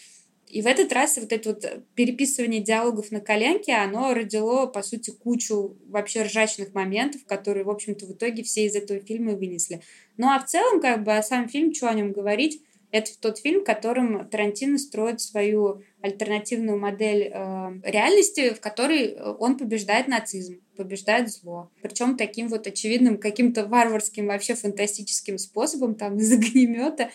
[0.47, 5.11] И в этот раз вот это вот переписывание диалогов на коленке, оно родило, по сути,
[5.11, 9.81] кучу вообще ржачных моментов, которые, в общем-то, в итоге все из этого фильма вынесли.
[10.17, 13.39] Ну а в целом, как бы, а сам фильм, что о нем говорить, это тот
[13.39, 21.29] фильм, которым Тарантино строит свою альтернативную модель э, реальности, в которой он побеждает нацизм, побеждает
[21.29, 21.69] зло.
[21.81, 27.09] Причем таким вот очевидным, каким-то варварским, вообще фантастическим способом, там, из огнемета.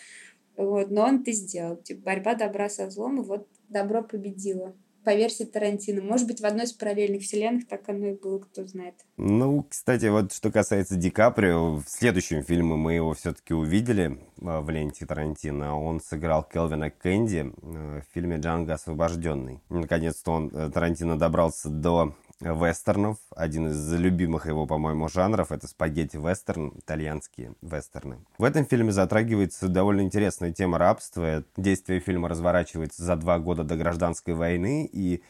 [0.55, 1.77] Вот, но он это сделал.
[1.77, 4.75] Типа, борьба добра со злом, и вот добро победило.
[5.07, 6.01] По версии Тарантино.
[6.01, 8.93] Может быть, в одной из параллельных вселенных так оно и было, кто знает.
[9.15, 14.59] Ну, кстати, вот что касается Ди Каприо, в следующем фильме мы его все-таки увидели а,
[14.59, 15.79] в ленте Тарантино.
[15.81, 19.61] Он сыграл Келвина Кэнди э, в фильме «Джанго освобожденный».
[19.69, 23.17] Наконец-то он, э, Тарантино, добрался до вестернов.
[23.35, 28.19] Один из любимых его, по-моему, жанров— это спагетти-вестерн, итальянские вестерны.
[28.37, 31.43] В этом фильме затрагивается довольно интересная тема рабства.
[31.55, 35.23] Действие фильма разворачивается за два года до гражданской войны, и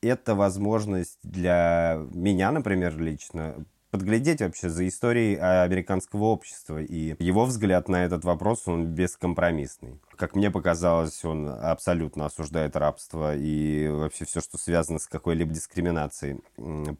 [0.00, 6.82] это возможность для меня, например, лично подглядеть вообще за историей американского общества.
[6.82, 10.00] И его взгляд на этот вопрос, он бескомпромиссный.
[10.16, 16.40] Как мне показалось, он абсолютно осуждает рабство и вообще все, что связано с какой-либо дискриминацией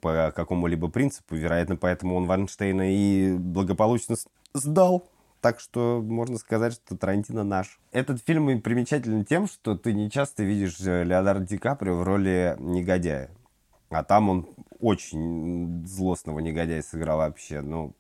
[0.00, 1.35] по какому-либо принципу.
[1.35, 4.16] Вероятно, поэтому он Вайнштейна и благополучно
[4.52, 5.09] сдал.
[5.40, 7.81] Так что можно сказать, что Тарантино наш.
[7.90, 12.55] Этот фильм примечателен тем, что ты не часто видишь э, Леонардо Ди Каприо в роли
[12.61, 13.31] негодяя.
[13.92, 14.48] А там он
[14.81, 17.61] очень злостного негодяя сыграл вообще.
[17.61, 17.94] Ну,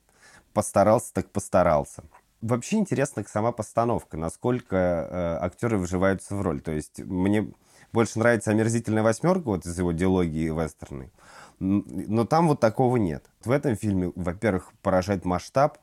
[0.52, 2.04] постарался так постарался.
[2.40, 6.60] Вообще интересна сама постановка, насколько э, актеры вживаются в роль.
[6.60, 7.52] То есть мне
[7.92, 11.12] больше нравится «Омерзительная восьмерка», вот из его диалогии вестерны.
[11.60, 13.24] Но там вот такого нет.
[13.44, 15.78] В этом фильме, во-первых, поражает масштаб,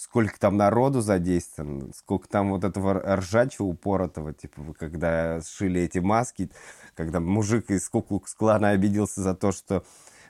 [0.00, 6.50] сколько там народу задействовано, сколько там вот этого ржачего упоротого, типа, когда сшили эти маски,
[6.94, 9.84] когда мужик из Куклукс-клана обиделся за то, что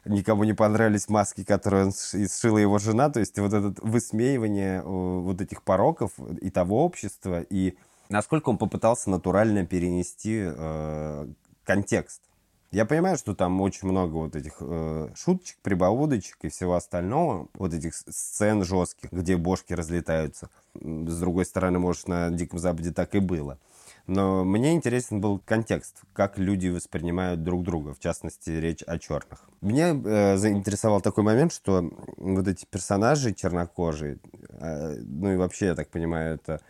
[0.05, 3.11] никому не понравились маски, которые он сшила его жена.
[3.11, 7.77] То есть вот это высмеивание вот этих пороков и того общества, и
[8.09, 11.29] насколько он попытался натурально перенести э,
[11.63, 12.23] контекст.
[12.71, 17.75] Я понимаю, что там очень много вот этих э, шуточек, прибаудочек и всего остального, вот
[17.75, 20.51] этих сцен жестких, где бошки разлетаются.
[20.75, 23.59] С другой стороны, может, на Диком Западе так и было.
[24.07, 29.49] Но мне интересен был контекст, как люди воспринимают друг друга, в частности, речь о черных.
[29.61, 35.75] Меня э, заинтересовал такой момент, что вот эти персонажи чернокожие, э, ну и вообще, я
[35.75, 36.61] так понимаю, это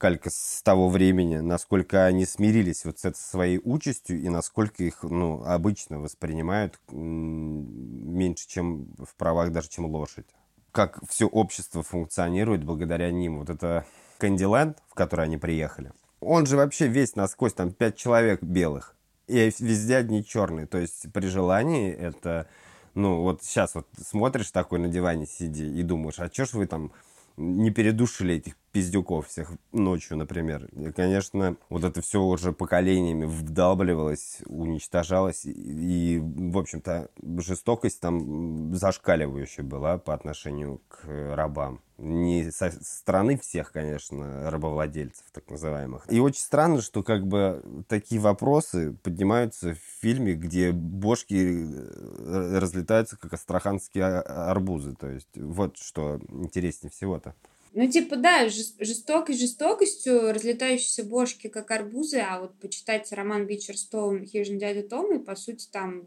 [0.00, 5.02] калька с того времени, насколько они смирились вот с этой своей участью и насколько их
[5.02, 10.26] ну, обычно воспринимают меньше, чем в правах даже, чем лошадь.
[10.72, 13.40] Как все общество функционирует благодаря ним.
[13.40, 13.84] Вот это
[14.18, 18.96] Кэндиленд, в который они приехали, он же вообще весь насквозь, там, пять человек белых.
[19.26, 20.66] И везде одни черные.
[20.66, 22.48] То есть при желании это...
[22.94, 26.66] Ну, вот сейчас вот смотришь такой на диване сиди и думаешь, а чё ж вы
[26.66, 26.90] там
[27.36, 30.66] не передушили этих пиздюков всех ночью, например.
[30.72, 35.42] И, конечно, вот это все уже поколениями вдалбливалось, уничтожалось.
[35.44, 41.04] И, в общем-то, жестокость там зашкаливающая была по отношению к
[41.34, 41.80] рабам.
[41.98, 46.10] Не со стороны всех, конечно, рабовладельцев, так называемых.
[46.10, 53.18] И очень странно, что как бы такие вопросы поднимаются в фильме, где бошки э, разлетаются,
[53.18, 54.94] как астраханские арбузы.
[54.94, 57.34] То есть вот что интереснее всего-то.
[57.72, 64.58] Ну, типа, да, жестокость жестокостью, разлетающиеся бошки, как арбузы, а вот почитать роман Бичерстоун «Хижин
[64.58, 66.04] дядя Том», и, по сути, там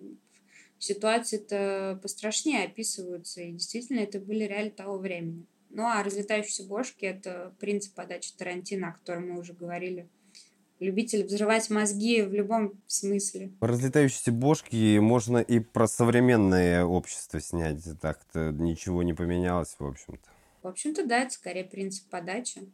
[0.78, 5.46] ситуации-то пострашнее описываются, и действительно это были реалии того времени.
[5.70, 10.10] Ну, а разлетающиеся бошки— это принцип подачи Тарантино, о котором мы уже говорили.
[10.80, 13.54] Любитель взрывать мозги в любом смысле.
[13.62, 17.80] Разлетающиеся бошки можно и про современное общество снять.
[18.02, 20.33] Так-то ничего не поменялось, в общем-то.
[20.64, 22.72] В общем-то, да, это скорее принцип подачи.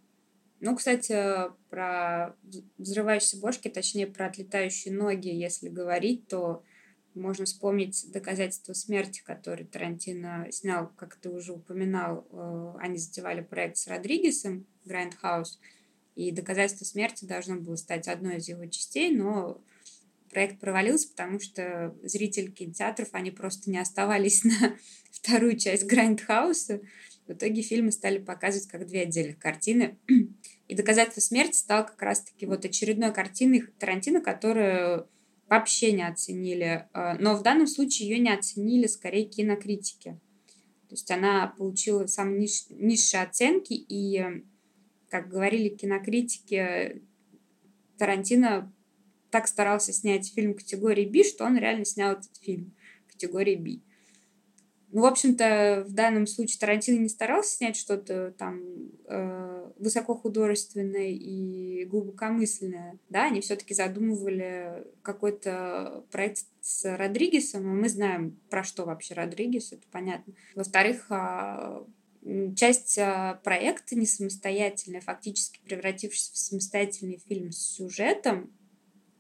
[0.61, 2.35] Ну, кстати, про
[2.77, 6.63] взрывающиеся бошки, точнее, про отлетающие ноги, если говорить, то
[7.15, 12.27] можно вспомнить доказательства смерти, которые Тарантино снял, как ты уже упоминал.
[12.31, 15.59] Э, они затевали проект с Родригесом, Grindhouse,
[16.15, 19.61] и доказательство смерти должно было стать одной из его частей, но
[20.29, 24.77] проект провалился, потому что зрители кинотеатров, они просто не оставались на
[25.11, 26.81] вторую часть Grindhouse а,
[27.29, 29.99] в итоге фильмы стали показывать как две отдельных картины.
[30.67, 35.07] И «Доказательство смерти» стал как раз-таки вот очередной картиной Тарантино, которую
[35.47, 36.87] вообще не оценили.
[36.91, 40.19] А, но в данном случае ее не оценили скорее кинокритики.
[40.87, 44.43] То есть она получила самые ниш, низшие оценки, и,
[45.09, 47.03] как говорили кинокритики,
[47.99, 48.73] Тарантино
[49.29, 52.75] так старался снять фильм категории B, что он реально снял этот фильм
[53.07, 53.88] категории B.
[54.91, 58.61] Ну, в общем-то, в данном случае Тарантино не старался снять что-то там
[59.05, 62.97] э, высокохудожественное и глубокомысленное.
[63.07, 69.73] Да, они все-таки задумывали какой-то проект с Родригесом, и мы знаем, про что вообще Родригес,
[69.73, 70.33] это понятно.
[70.55, 71.83] Во-вторых, э,
[72.55, 78.51] часть э, проекта не самостоятельная, фактически превратившись в самостоятельный фильм с сюжетом,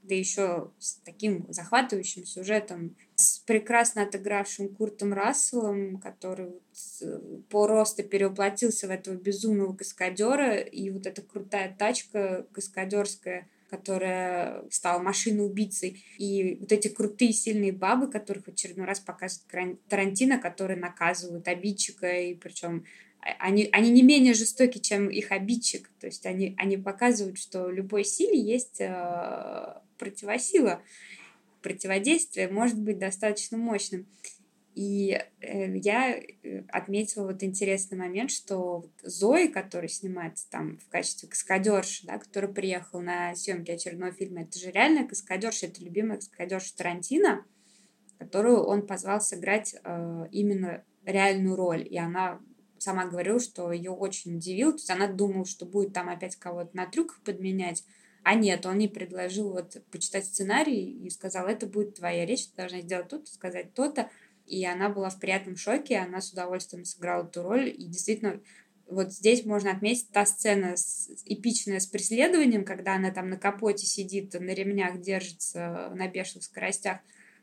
[0.01, 6.53] да еще с таким захватывающим сюжетом, с прекрасно отыгравшим Куртом Расселом, который
[7.01, 14.63] э, по росту перевоплотился в этого безумного каскадера, и вот эта крутая тачка каскадерская, которая
[14.71, 20.79] стала машиной-убийцей, и вот эти крутые сильные бабы, которых в очередной раз показывает Тарантино, которые
[20.79, 22.85] наказывают обидчика, и причем
[23.19, 25.89] а, они, они не менее жестоки, чем их обидчик.
[25.99, 30.81] То есть они, они показывают, что любой силе есть э, противосила,
[31.61, 34.07] противодействие может быть достаточно мощным.
[34.75, 41.27] И э, я э, отметила вот интересный момент, что Зои, который снимается там в качестве
[41.27, 46.77] каскадерши, да, который приехал на съемки очередного фильма, это же реальная каскадерша, это любимая каскадерша
[46.77, 47.45] Тарантино,
[48.19, 51.85] которую он позвал сыграть э, именно реальную роль.
[51.85, 52.39] И она
[52.77, 54.71] сама говорила, что ее очень удивил.
[54.71, 57.83] То есть она думала, что будет там опять кого-то на трюках подменять,
[58.29, 62.57] а нет, он ей предложил вот почитать сценарий и сказал, это будет твоя речь, ты
[62.57, 64.11] должна сделать то-то, сказать то-то.
[64.45, 67.69] И она была в приятном шоке, она с удовольствием сыграла эту роль.
[67.69, 68.39] И действительно,
[68.85, 73.87] вот здесь можно отметить та сцена с, эпичная с преследованием, когда она там на капоте
[73.87, 76.99] сидит, на ремнях держится на бешеных скоростях.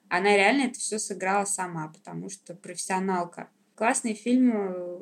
[0.08, 3.50] Она реально это все сыграла сама, потому что профессионалка.
[3.74, 5.00] Классный фильм, э,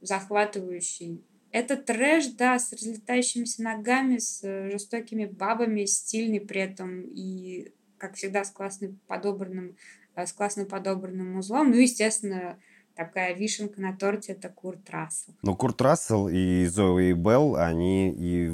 [0.00, 7.72] захватывающий это трэш, да, с разлетающимися ногами, с э, жестокими бабами, стильный при этом и,
[7.98, 9.76] как всегда, с классным подобранным,
[10.14, 11.70] э, с классно подобранным узлом.
[11.70, 12.58] Ну, естественно,
[12.94, 15.34] такая вишенка на торте— это Курт Рассел.
[15.42, 18.52] Ну, Курт Рассел и Зои Белл, они и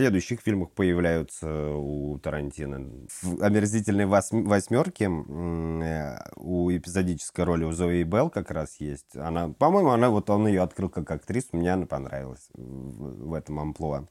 [0.00, 3.06] следующих фильмах появляются у Тарантино.
[3.20, 9.14] В «Омерзительной восьмерке» э, у эпизодической роли у Зои Белл как раз есть.
[9.14, 14.06] Она, по-моему, она вот он ее открыл как актрису, мне она понравилась в, этом амплуа.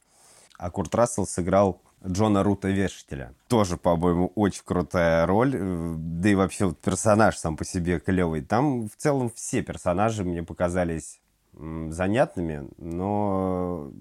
[0.60, 3.34] А Курт Рассел сыграл Джона Рута Вешителя.
[3.48, 5.56] Тоже, по-моему, очень крутая роль.
[5.56, 8.44] Э, да и вообще вот персонаж сам по себе клевый.
[8.44, 11.19] Там в целом все персонажи мне показались
[11.60, 13.92] занятными, но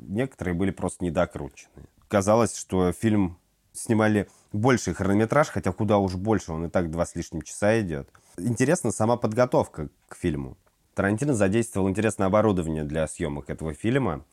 [0.00, 1.86] некоторые были просто недокручены.
[2.08, 3.38] Казалось, что фильм
[3.72, 8.08] снимали больший хронометраж, хотя куда уж больше, он и так два с лишним часа идет.
[8.38, 10.56] Интересна сама подготовка к фильму.
[10.94, 14.24] Тарантино задействовал интересное оборудование для съемок этого фильма.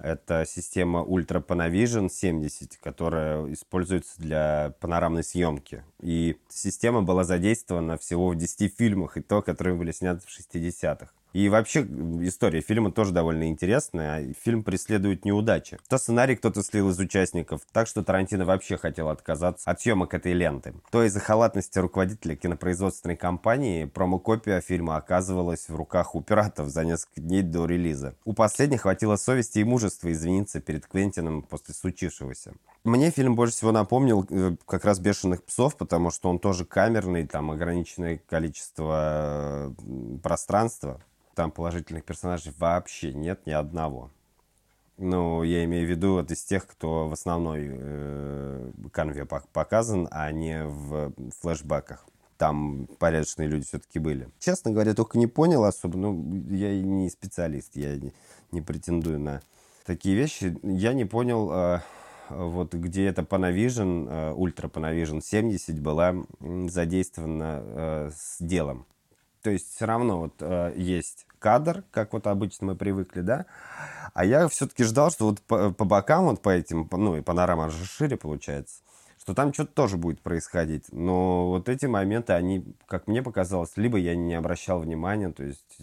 [0.00, 5.84] Это система Ultra Panavision 70, которая используется для панорамной съемки.
[6.00, 11.12] И система была задействована всего в 10 фильмах, и то, которые были сняты в 60-х.
[11.34, 14.32] И вообще история фильма тоже довольно интересная.
[14.44, 15.78] Фильм преследует неудачи.
[15.88, 20.32] То сценарий кто-то слил из участников, так что Тарантино вообще хотел отказаться от съемок этой
[20.32, 20.74] ленты.
[20.92, 27.20] То из-за халатности руководителя кинопроизводственной компании промо-копия фильма оказывалась в руках у пиратов за несколько
[27.20, 28.14] дней до релиза.
[28.24, 32.52] У последних хватило совести и мужества извиниться перед Квентином после случившегося.
[32.84, 37.26] Мне фильм больше всего напомнил э, как раз «Бешеных псов», потому что он тоже камерный,
[37.26, 39.74] там ограниченное количество
[40.22, 41.00] пространства
[41.34, 44.10] Там положительных персонажей вообще нет ни одного.
[44.96, 50.30] Ну, я имею в виду вот из тех, кто в основной э, канве показан, а
[50.30, 52.06] не в флешбеках.
[52.38, 54.28] Там порядочные люди все-таки были.
[54.38, 55.98] Честно говоря, только не понял особо.
[55.98, 58.12] Ну, я не специалист, я не,
[58.52, 59.40] не претендую на
[59.84, 60.56] такие вещи.
[60.62, 61.80] Я не понял, э,
[62.30, 66.14] вот где это Panavision, э, Ultra Panavision 70 была
[66.68, 68.86] задействована э, с делом.
[69.44, 73.44] То есть все равно вот э, есть кадр, как вот обычно мы привыкли, да.
[74.14, 77.68] А я все-таки ждал, что вот по, по бокам, вот по этим, ну и панорама
[77.68, 78.76] же шире получается,
[79.20, 80.86] что там что-то тоже будет происходить.
[80.92, 85.76] Но вот эти моменты, они, как мне показалось, либо я не обращал внимания, то есть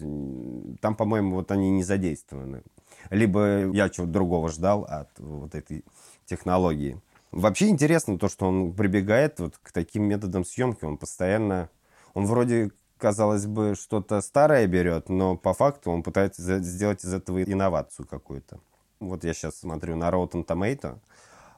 [0.80, 2.62] там, по-моему, вот они не задействованы.
[3.10, 5.84] Либо я чего-то другого ждал от вот этой
[6.26, 7.00] технологии.
[7.30, 10.84] Вообще интересно то, что он прибегает вот к таким методам съемки.
[10.84, 11.70] Он постоянно,
[12.12, 12.72] он вроде
[13.02, 18.60] казалось бы, что-то старое берет, но по факту он пытается сделать из этого инновацию какую-то.
[19.00, 21.00] Вот я сейчас смотрю на Rotten Tomato,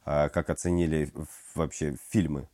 [0.06, 1.12] а, как оценили
[1.54, 2.48] вообще фильмы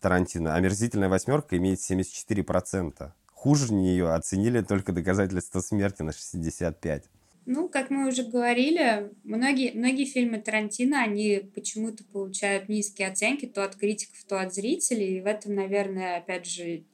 [0.00, 0.56] Тарантино.
[0.56, 3.12] «Омерзительная восьмерка» имеет 74%.
[3.32, 7.04] Хуже нее оценили только «Доказательство смерти» на 65%.
[7.46, 13.62] Ну, как мы уже говорили, многие, многие фильмы Тарантино, они почему-то получают низкие оценки то
[13.62, 15.18] от критиков, то от зрителей.
[15.18, 16.84] И в этом, наверное, опять же,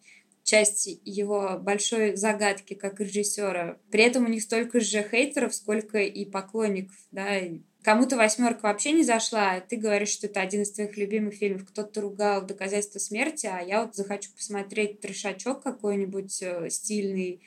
[0.45, 3.78] часть его большой загадки как режиссера.
[3.91, 7.41] При этом у них столько же хейтеров, сколько и поклонников, да.
[7.82, 11.66] Кому-то восьмерка вообще не зашла, а ты говоришь, что это один из твоих любимых фильмов.
[11.66, 17.41] Кто-то ругал «Доказательство смерти», а я вот захочу посмотреть трешачок какой-нибудь э, стильный,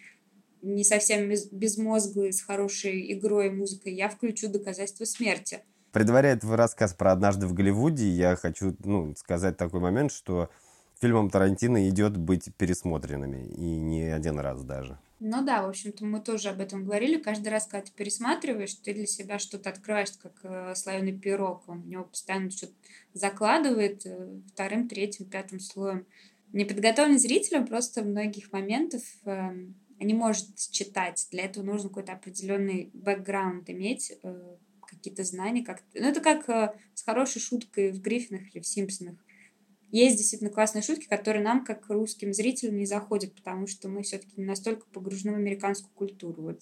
[0.63, 3.93] не совсем безмозглый, с хорошей игрой и музыкой.
[3.93, 5.59] Я включу «Доказательство смерти».
[5.91, 10.49] Предваряя твой рассказ про «Однажды в Голливуде», я хочу ну, сказать такой момент, что
[11.03, 14.97] фильмам Тарантино идет быть пересмотренными, и не один раз даже.
[15.19, 17.17] Ну да, в общем-то, мы тоже об этом говорили.
[17.17, 21.67] Каждый раз, когда ты пересматриваешь, ты для себя что-то открываешь, как э, слоеный пирог.
[21.67, 22.73] Он в него постоянно что-то
[23.13, 26.05] закладывает э, вторым, третьим, пятым слоем.
[26.53, 29.49] Неподготовленный зритель просто многих моментов э,
[29.99, 31.27] не может читать.
[31.31, 34.55] Для этого нужно какой-то определенный бэкграунд иметь, э,
[34.87, 35.65] какие-то знания.
[35.65, 35.83] Как...
[35.93, 39.15] Ну, это как э, с хорошей шуткой в Гриффинах или в Симпсонах
[39.97, 44.33] есть действительно классные шутки, которые нам, как русским зрителям, не заходят, потому что мы все-таки
[44.37, 46.41] не настолько погружены в американскую культуру.
[46.41, 46.61] Вот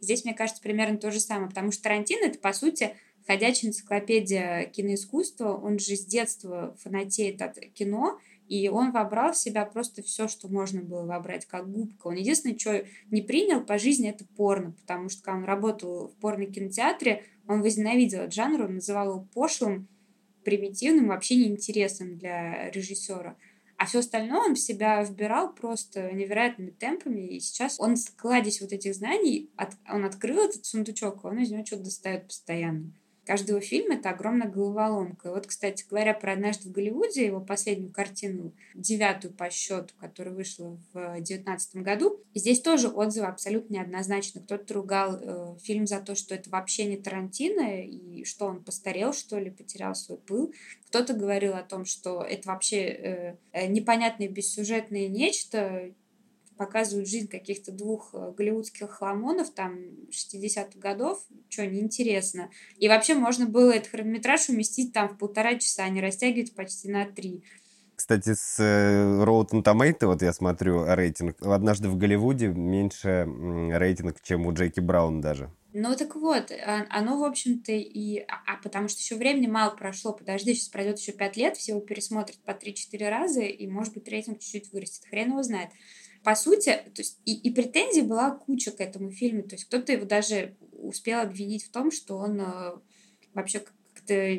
[0.00, 2.96] здесь, мне кажется, примерно то же самое, потому что Тарантино— это, по сути,
[3.26, 8.18] ходячая энциклопедия киноискусства, он же с детства фанатеет от кино,
[8.48, 12.08] и он вобрал в себя просто все, что можно было вобрать, как губка.
[12.08, 16.16] Он единственное, что не принял по жизни, это порно, потому что когда он работал в
[16.16, 19.88] порно-кинотеатре, он возненавидел этот жанр, он называл его пошлым,
[20.44, 23.36] примитивным, вообще неинтересным для режиссера.
[23.76, 27.22] А все остальное он в себя вбирал просто невероятными темпами.
[27.26, 31.66] И сейчас он, складись вот этих знаний, от, он открыл этот сундучок, он из него
[31.66, 32.92] что-то достает постоянно
[33.24, 35.28] каждого фильма это огромная головоломка.
[35.28, 40.34] И вот, кстати говоря, про «Однажды в Голливуде», его последнюю картину, девятую по счету, которая
[40.34, 44.40] вышла в девятнадцатом году, здесь тоже отзывы абсолютно неоднозначны.
[44.42, 49.12] Кто-то ругал э, фильм за то, что это вообще не Тарантино, и что он постарел,
[49.12, 50.52] что ли, потерял свой пыл.
[50.88, 55.92] Кто-то говорил о том, что это вообще э, э непонятное бессюжетное нечто,
[56.56, 59.78] показывают жизнь каких-то двух э, голливудских хламонов там
[60.10, 62.50] 60-х годов, что неинтересно.
[62.78, 66.88] И вообще можно было этот хронометраж уместить там в полтора часа, а не растягивать почти
[66.90, 67.42] на три.
[67.96, 73.26] Кстати, с э, Rotten Tomato, вот я смотрю рейтинг, однажды в Голливуде меньше
[73.72, 75.50] рейтинг, чем у Джеки Браун даже.
[75.76, 78.20] Ну так вот, а, оно, в общем-то, и...
[78.20, 80.12] А, а потому что еще времени мало прошло.
[80.12, 84.06] Подожди, сейчас пройдет еще пять лет, все его пересмотрят по 3-4 раза, и, может быть,
[84.06, 85.04] рейтинг чуть-чуть вырастет.
[85.10, 85.70] Хрен его знает
[86.24, 89.42] по сути, то есть и, и претензий была куча к этому фильму.
[89.42, 92.72] То есть кто-то его даже успел обвинить в том, что он э,
[93.34, 94.38] вообще как-то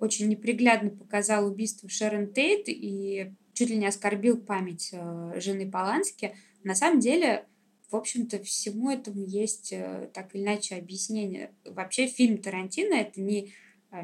[0.00, 6.34] очень неприглядно показал убийство Шерон Тейт и чуть ли не оскорбил память э, жены Полански.
[6.64, 7.46] На самом деле,
[7.90, 11.52] в общем-то, всему этому есть э, так или иначе объяснение.
[11.64, 13.52] Вообще фильм Тарантино— это не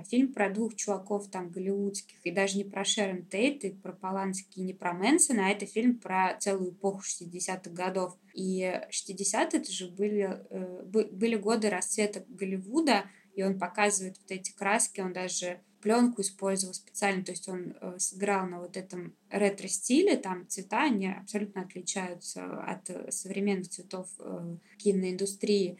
[0.08, 4.58] фильм про двух чуваков там голливудских, и даже не про Шерон Тейт, и про Полански,
[4.58, 8.16] и не про Мэнсона, а это фильм про целую эпоху 60-х годов.
[8.34, 14.52] И 60-е это же были, э, были годы расцвета Голливуда, и он показывает вот эти
[14.52, 20.16] краски, он даже пленку использовал специально, то есть он э, сыграл на вот этом ретро-стиле,
[20.16, 25.78] там цвета, они абсолютно отличаются от современных цветов э, киноиндустрии.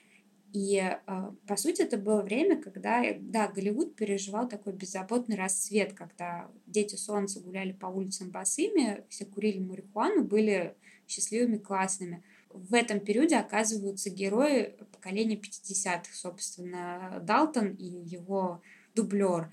[0.57, 6.51] И, а, по сути, это было время, когда, да, Голливуд переживал такой беззаботный расцвет, когда
[6.67, 10.75] дети солнца гуляли по улицам босыми, все курили марихуану, были
[11.07, 12.25] счастливыми, классными.
[12.49, 18.63] в этом периоде оказываются герои поколения 50-х, собственно, Далтон и его
[18.95, 19.53] дублер,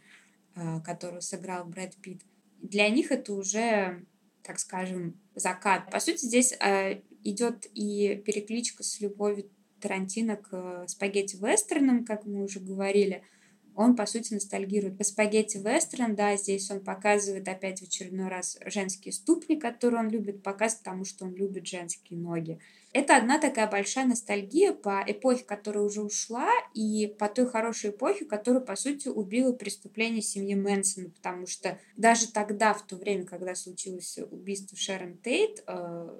[0.55, 2.21] э, которого сыграл Брэд Питт.
[2.61, 4.05] Для них это уже,
[4.41, 5.91] так скажем, закат.
[5.91, 9.49] По сути, здесь э, идет и перекличка с любовью
[9.83, 13.23] Тарантино к спагетти-вестернам, как мы уже говорили–
[13.75, 18.57] он, по сути, ностальгирует по спагетти вестерн, да, здесь он показывает опять в очередной раз
[18.65, 22.59] женские ступни, которые он любит, показывает потому, что он любит женские ноги.
[22.91, 28.25] Это одна такая большая ностальгия по эпохе, которая уже ушла, и по той хорошей эпохе,
[28.25, 33.55] которую, по сути, убило преступление семьи Мэнсона, потому что даже тогда, в то время, когда
[33.55, 36.19] случилось убийство Шерон Тейт, э,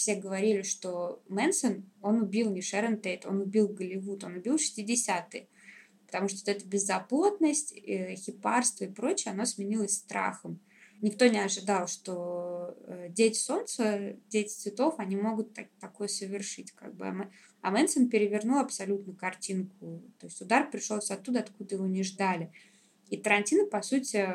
[0.00, 5.48] все говорили, что Мэнсон, он убил не Шерон Тейт, он убил Голливуд, он убил 60-е
[6.10, 10.58] потому что вот эта беззаботность, э, хипарство и прочее, оно сменилось страхом.
[11.00, 16.72] Никто не ожидал, что э, дети солнца, дети цветов, они могут так, такое совершить.
[16.72, 17.30] Как бы.
[17.62, 20.02] А Мэнсон перевернул абсолютно картинку.
[20.18, 22.52] То есть удар пришелся оттуда, откуда его не ждали.
[23.08, 24.28] И Тарантино, по сути,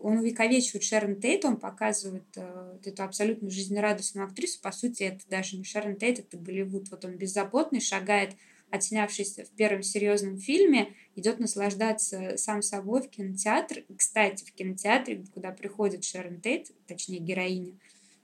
[0.00, 4.60] он увековечивает Шерон Тейт, он показывает э, эту абсолютно жизнерадостную актрису.
[4.60, 6.90] По сути, это даже не Шерон Тейт, это Голливуд.
[6.90, 8.34] Вот он беззаботный, шагает
[8.70, 13.84] отснявшись в первом серьезном фильме, идет наслаждаться сам собой в кинотеатр.
[13.96, 17.74] Кстати, в кинотеатре, куда приходит Шерон Тейт, точнее героиня,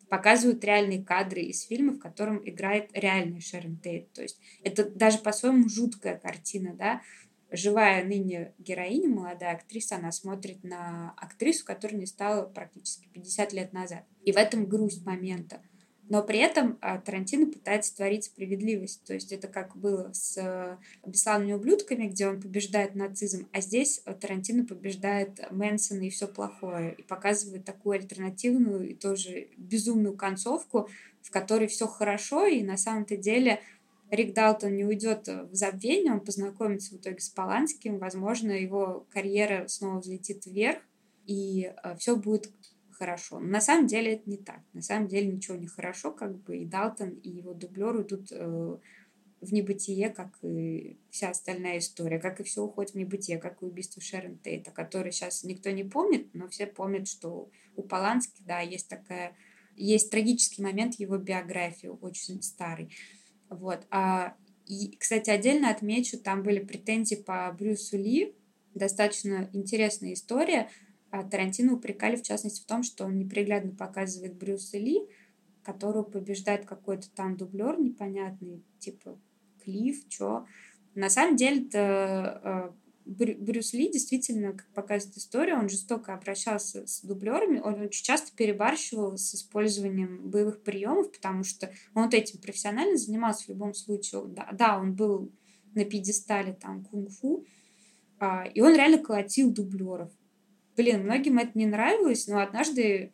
[0.08, 4.12] показывают реальные кадры из фильма, в котором играет реальный Шерон Тейт.
[4.12, 7.02] То есть это даже по-своему жуткая картина, да.
[7.56, 13.72] Живая ныне героиня, молодая актриса, она смотрит на актрису, которая не стала практически 50 лет
[13.72, 14.04] назад.
[14.24, 15.60] И в этом грусть момента.
[16.08, 19.02] Но при этом а, Тарантино пытается творить справедливость.
[19.04, 24.02] То есть это как было с э, «Бесславными ублюдками», где он побеждает нацизм, а здесь
[24.04, 26.94] э, Тарантино побеждает Мэнсона и все плохое.
[26.94, 30.88] И показывает такую альтернативную и тоже безумную концовку,
[31.22, 33.60] в которой все хорошо, и на самом-то деле
[34.10, 39.66] Рик Далтон не уйдет в забвение, он познакомится в итоге с Поланским, возможно, его карьера
[39.66, 40.80] снова взлетит вверх,
[41.26, 42.52] и э, все будет
[42.92, 43.38] хорошо.
[43.40, 44.60] Но на самом деле это не так.
[44.72, 48.76] На самом деле ничего не хорошо, как бы и Далтон, и его дублер идут э,
[49.40, 53.66] в небытие, как и вся остальная история, как и все уходит в небытие, как и
[53.66, 58.60] убийство Шерон Тейта, которое сейчас никто не помнит, но все помнят, что у Полански, да,
[58.60, 59.36] есть такая,
[59.76, 62.90] есть трагический момент его биографии, очень старый.
[63.48, 63.86] Вот.
[63.90, 64.34] А,
[64.66, 68.34] и, кстати, отдельно отмечу, там были претензии по Брюсу Ли,
[68.74, 70.68] достаточно интересная история–
[71.10, 75.00] а Тарантино упрекали, в частности, в том, что он неприглядно показывает Брюса Ли,
[75.62, 79.18] которого побеждает какой-то там дублер непонятный, типа
[79.64, 80.46] Клифф, чё.
[80.94, 81.68] На самом деле
[83.06, 89.16] Брюс Ли действительно, как показывает история, он жестоко обращался с дублерами, он очень часто перебарщивал
[89.16, 94.24] с использованием боевых приемов, потому что он вот этим профессионально занимался в любом случае.
[94.26, 95.30] Да, да он был
[95.74, 97.46] на пьедестале там кунг-фу,
[98.18, 100.10] а, и он реально колотил дублеров.
[100.76, 103.12] Блин, многим это не нравилось, но однажды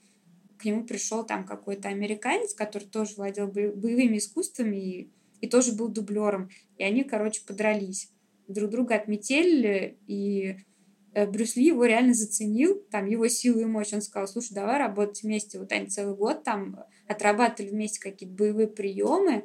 [0.56, 5.12] к нему пришел там какой-то американец, который тоже владел боевыми искусствами и,
[5.42, 6.48] и тоже был дублером.
[6.78, 8.10] И они, короче, подрались.
[8.48, 10.56] Друг друга отметили, и
[11.14, 13.92] э, Брюс Ли его реально заценил, там, его силу и мощь.
[13.92, 15.58] Он сказал, слушай, давай работать вместе.
[15.58, 19.44] Вот они целый год там отрабатывали вместе какие-то боевые приемы,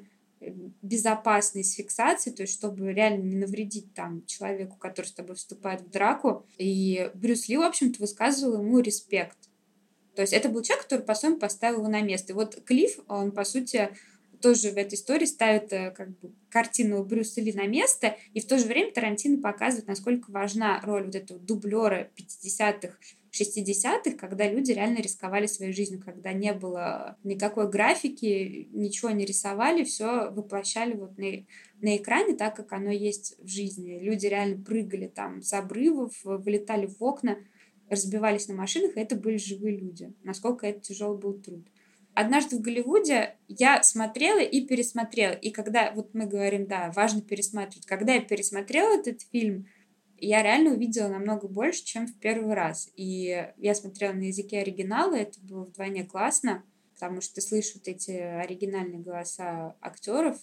[0.81, 5.81] безопасной с фиксацией, то есть чтобы реально не навредить там человеку, который с тобой вступает
[5.81, 6.45] в драку.
[6.57, 9.37] И Брюс Ли, в общем-то, высказывал ему респект.
[10.15, 12.33] То есть это был человек, который, по-своему, поставил его на место.
[12.33, 13.89] И вот Клифф, он, по сути,
[14.41, 18.47] тоже в этой истории ставит э, как бы картину Брюса Ли на место, и в
[18.47, 22.97] то же время Тарантино показывает, насколько важна роль вот этого дублера 50-х
[23.31, 29.83] 60-х, когда люди реально рисковали своей жизнью, когда не было никакой графики, ничего не рисовали,
[29.83, 31.45] все воплощали вот на,
[31.81, 33.99] на экране так, как оно есть в жизни.
[33.99, 37.37] Люди реально прыгали там с обрывов, вылетали в окна,
[37.89, 40.13] разбивались на машинах, и это были живые люди.
[40.23, 41.67] Насколько это тяжелый был труд.
[42.19, 45.33] Однажды в Голливуде я смотрела и пересмотрела.
[45.33, 47.85] И когда, вот мы говорим, да, важно пересматривать.
[47.85, 49.67] Когда я пересмотрела этот фильм,
[50.17, 52.89] я реально увидела намного больше, чем в первый раз.
[52.95, 56.63] И я смотрела на языке оригинала, это было вдвойне классно,
[56.95, 60.37] потому что ты слышишь вот эти оригинальные голоса актеров.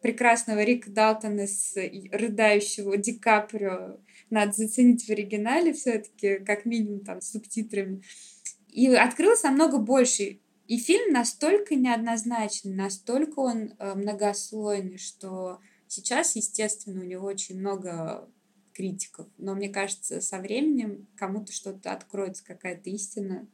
[0.00, 1.74] Прекрасного Рика Далтона с
[2.12, 3.98] рыдающего Ди Каприо
[4.30, 8.04] надо заценить в оригинале все-таки, как минимум там с субтитрами.
[8.68, 10.38] И открылось намного больше.
[10.68, 18.28] И фильм настолько неоднозначный, настолько он э, многослойный, что сейчас, естественно, у него очень много
[18.74, 19.26] критиков.
[19.38, 23.48] Но мне кажется, со временем кому-то что-то откроется, какая-то истина.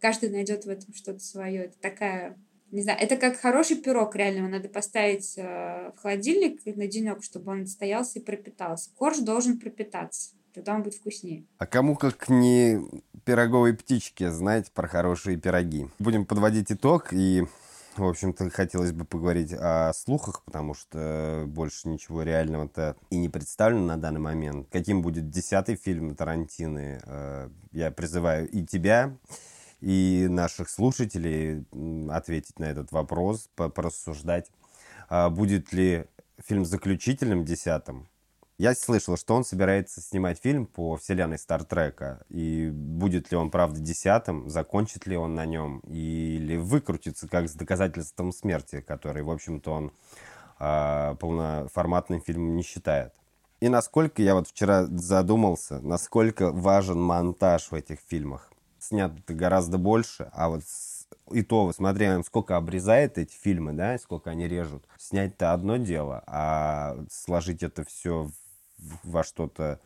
[0.00, 1.64] Каждый найдет в этом что-то свое.
[1.64, 2.38] Это такая
[2.70, 7.24] не знаю, это как хороший пирог, реально, его надо поставить э, в холодильник на денек,
[7.24, 8.90] чтобы он стоялся и пропитался.
[8.94, 11.44] Корж должен пропитаться, тогда он будет вкуснее.
[11.58, 12.80] А кому как не
[13.24, 15.88] пироговой птички знать про хорошие пироги.
[15.98, 17.44] Будем подводить итог и
[17.96, 23.84] в общем-то, хотелось бы поговорить о слухах, потому что больше ничего реального-то и не представлено
[23.84, 24.68] на данный момент.
[24.70, 27.00] Каким будет десятый фильм Тарантины?
[27.04, 29.16] Э, я призываю и тебя,
[29.80, 31.66] и наших слушателей
[32.10, 34.50] ответить на этот вопрос, порассуждать.
[35.08, 36.06] А будет ли
[36.46, 38.08] фильм заключительным десятым?
[38.60, 42.20] Я слышал, что он собирается снимать фильм по вселенной Стартрека.
[42.28, 47.54] И будет ли он, правда, десятым, закончит ли он на нем, или выкрутится как с
[47.54, 49.92] доказательством смерти, который, в общем-то, он
[50.58, 53.14] э, полноформатным фильмом не считает.
[53.60, 60.28] И насколько я вот вчера задумался, насколько важен монтаж в этих фильмах снято гораздо больше,
[60.34, 60.64] а вот
[61.30, 66.98] и то, смотря сколько обрезает эти фильмы, да, сколько они режут, снять-то одно дело, а
[67.08, 68.30] сложить это все
[69.02, 69.80] во что-то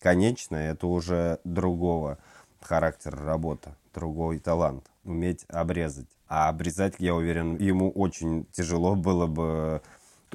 [0.00, 2.18] конечное, это уже другого
[2.60, 6.08] характера работа, другой талант, уметь обрезать.
[6.28, 9.82] А обрезать, я уверен, ему очень тяжело было бы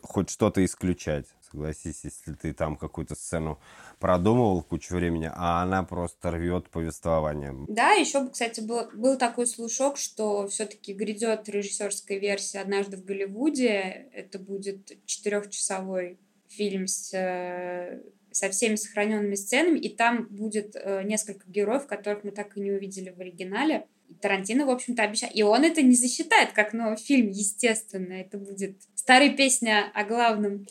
[0.02, 1.28] хоть что-то исключать.
[1.52, 3.60] Согласись, если ты там какую-то сцену
[4.00, 7.66] продумывал кучу времени, а она просто рвет повествованием.
[7.70, 14.10] Да, еще, кстати, был, был такой слушок, что все-таки грядет режиссерская версия «Однажды в Голливуде».
[14.14, 16.18] Это будет четырехчасовой
[16.56, 18.02] фильм с, э,
[18.32, 22.72] со всеми сохраненными сценами, и там будет э, несколько героев, которых мы так и не
[22.72, 23.88] увидели в оригинале.
[24.22, 25.30] Тарантино, в общем-то, обещал.
[25.34, 28.14] И он это не засчитает как новый фильм, естественно.
[28.14, 30.68] Это будет старая песня о главном.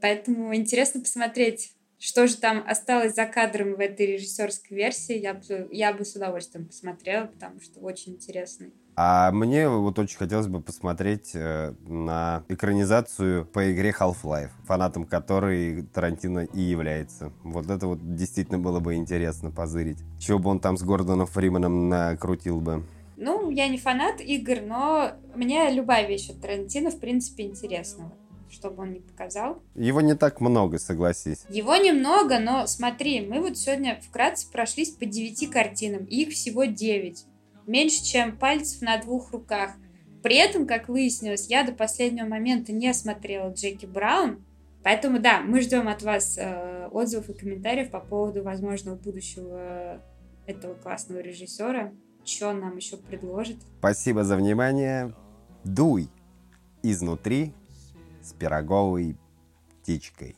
[0.00, 5.18] Поэтому интересно посмотреть, что же там осталось за кадром в этой режиссерской версии.
[5.18, 8.72] Я бы, я бы с удовольствием посмотрела, потому что очень интересный.
[9.00, 15.82] А мне вот очень хотелось бы посмотреть э, на экранизацию по игре Half-Life, фанатом которой
[15.82, 17.32] Тарантино и является.
[17.44, 19.98] Вот это вот действительно было бы интересно позырить.
[20.18, 22.84] Чего бы он там с Гордоном Фриманом накрутил бы.
[23.16, 28.10] Ну, я не фанат игр, но мне любая вещь от Тарантино, в принципе, интересна
[28.50, 29.62] чтобы он не показал.
[29.74, 31.44] Его не так много, согласись.
[31.50, 37.26] Его немного, но смотри, мы вот сегодня вкратце прошлись по девяти картинам, их всего девять.
[37.68, 39.72] Меньше, чем пальцев на двух руках.
[40.22, 44.42] При этом, как выяснилось, я до последнего момента не смотрела Джеки Браун,
[44.82, 50.02] поэтому да, мы ждем от вас э, отзывов и комментариев по поводу возможного будущего
[50.46, 51.92] этого классного режиссера.
[52.24, 53.58] Что он нам еще предложит?
[53.78, 55.14] Спасибо за внимание.
[55.62, 56.08] Дуй
[56.82, 57.52] изнутри
[58.22, 59.14] с пироговой
[59.82, 60.36] птичкой.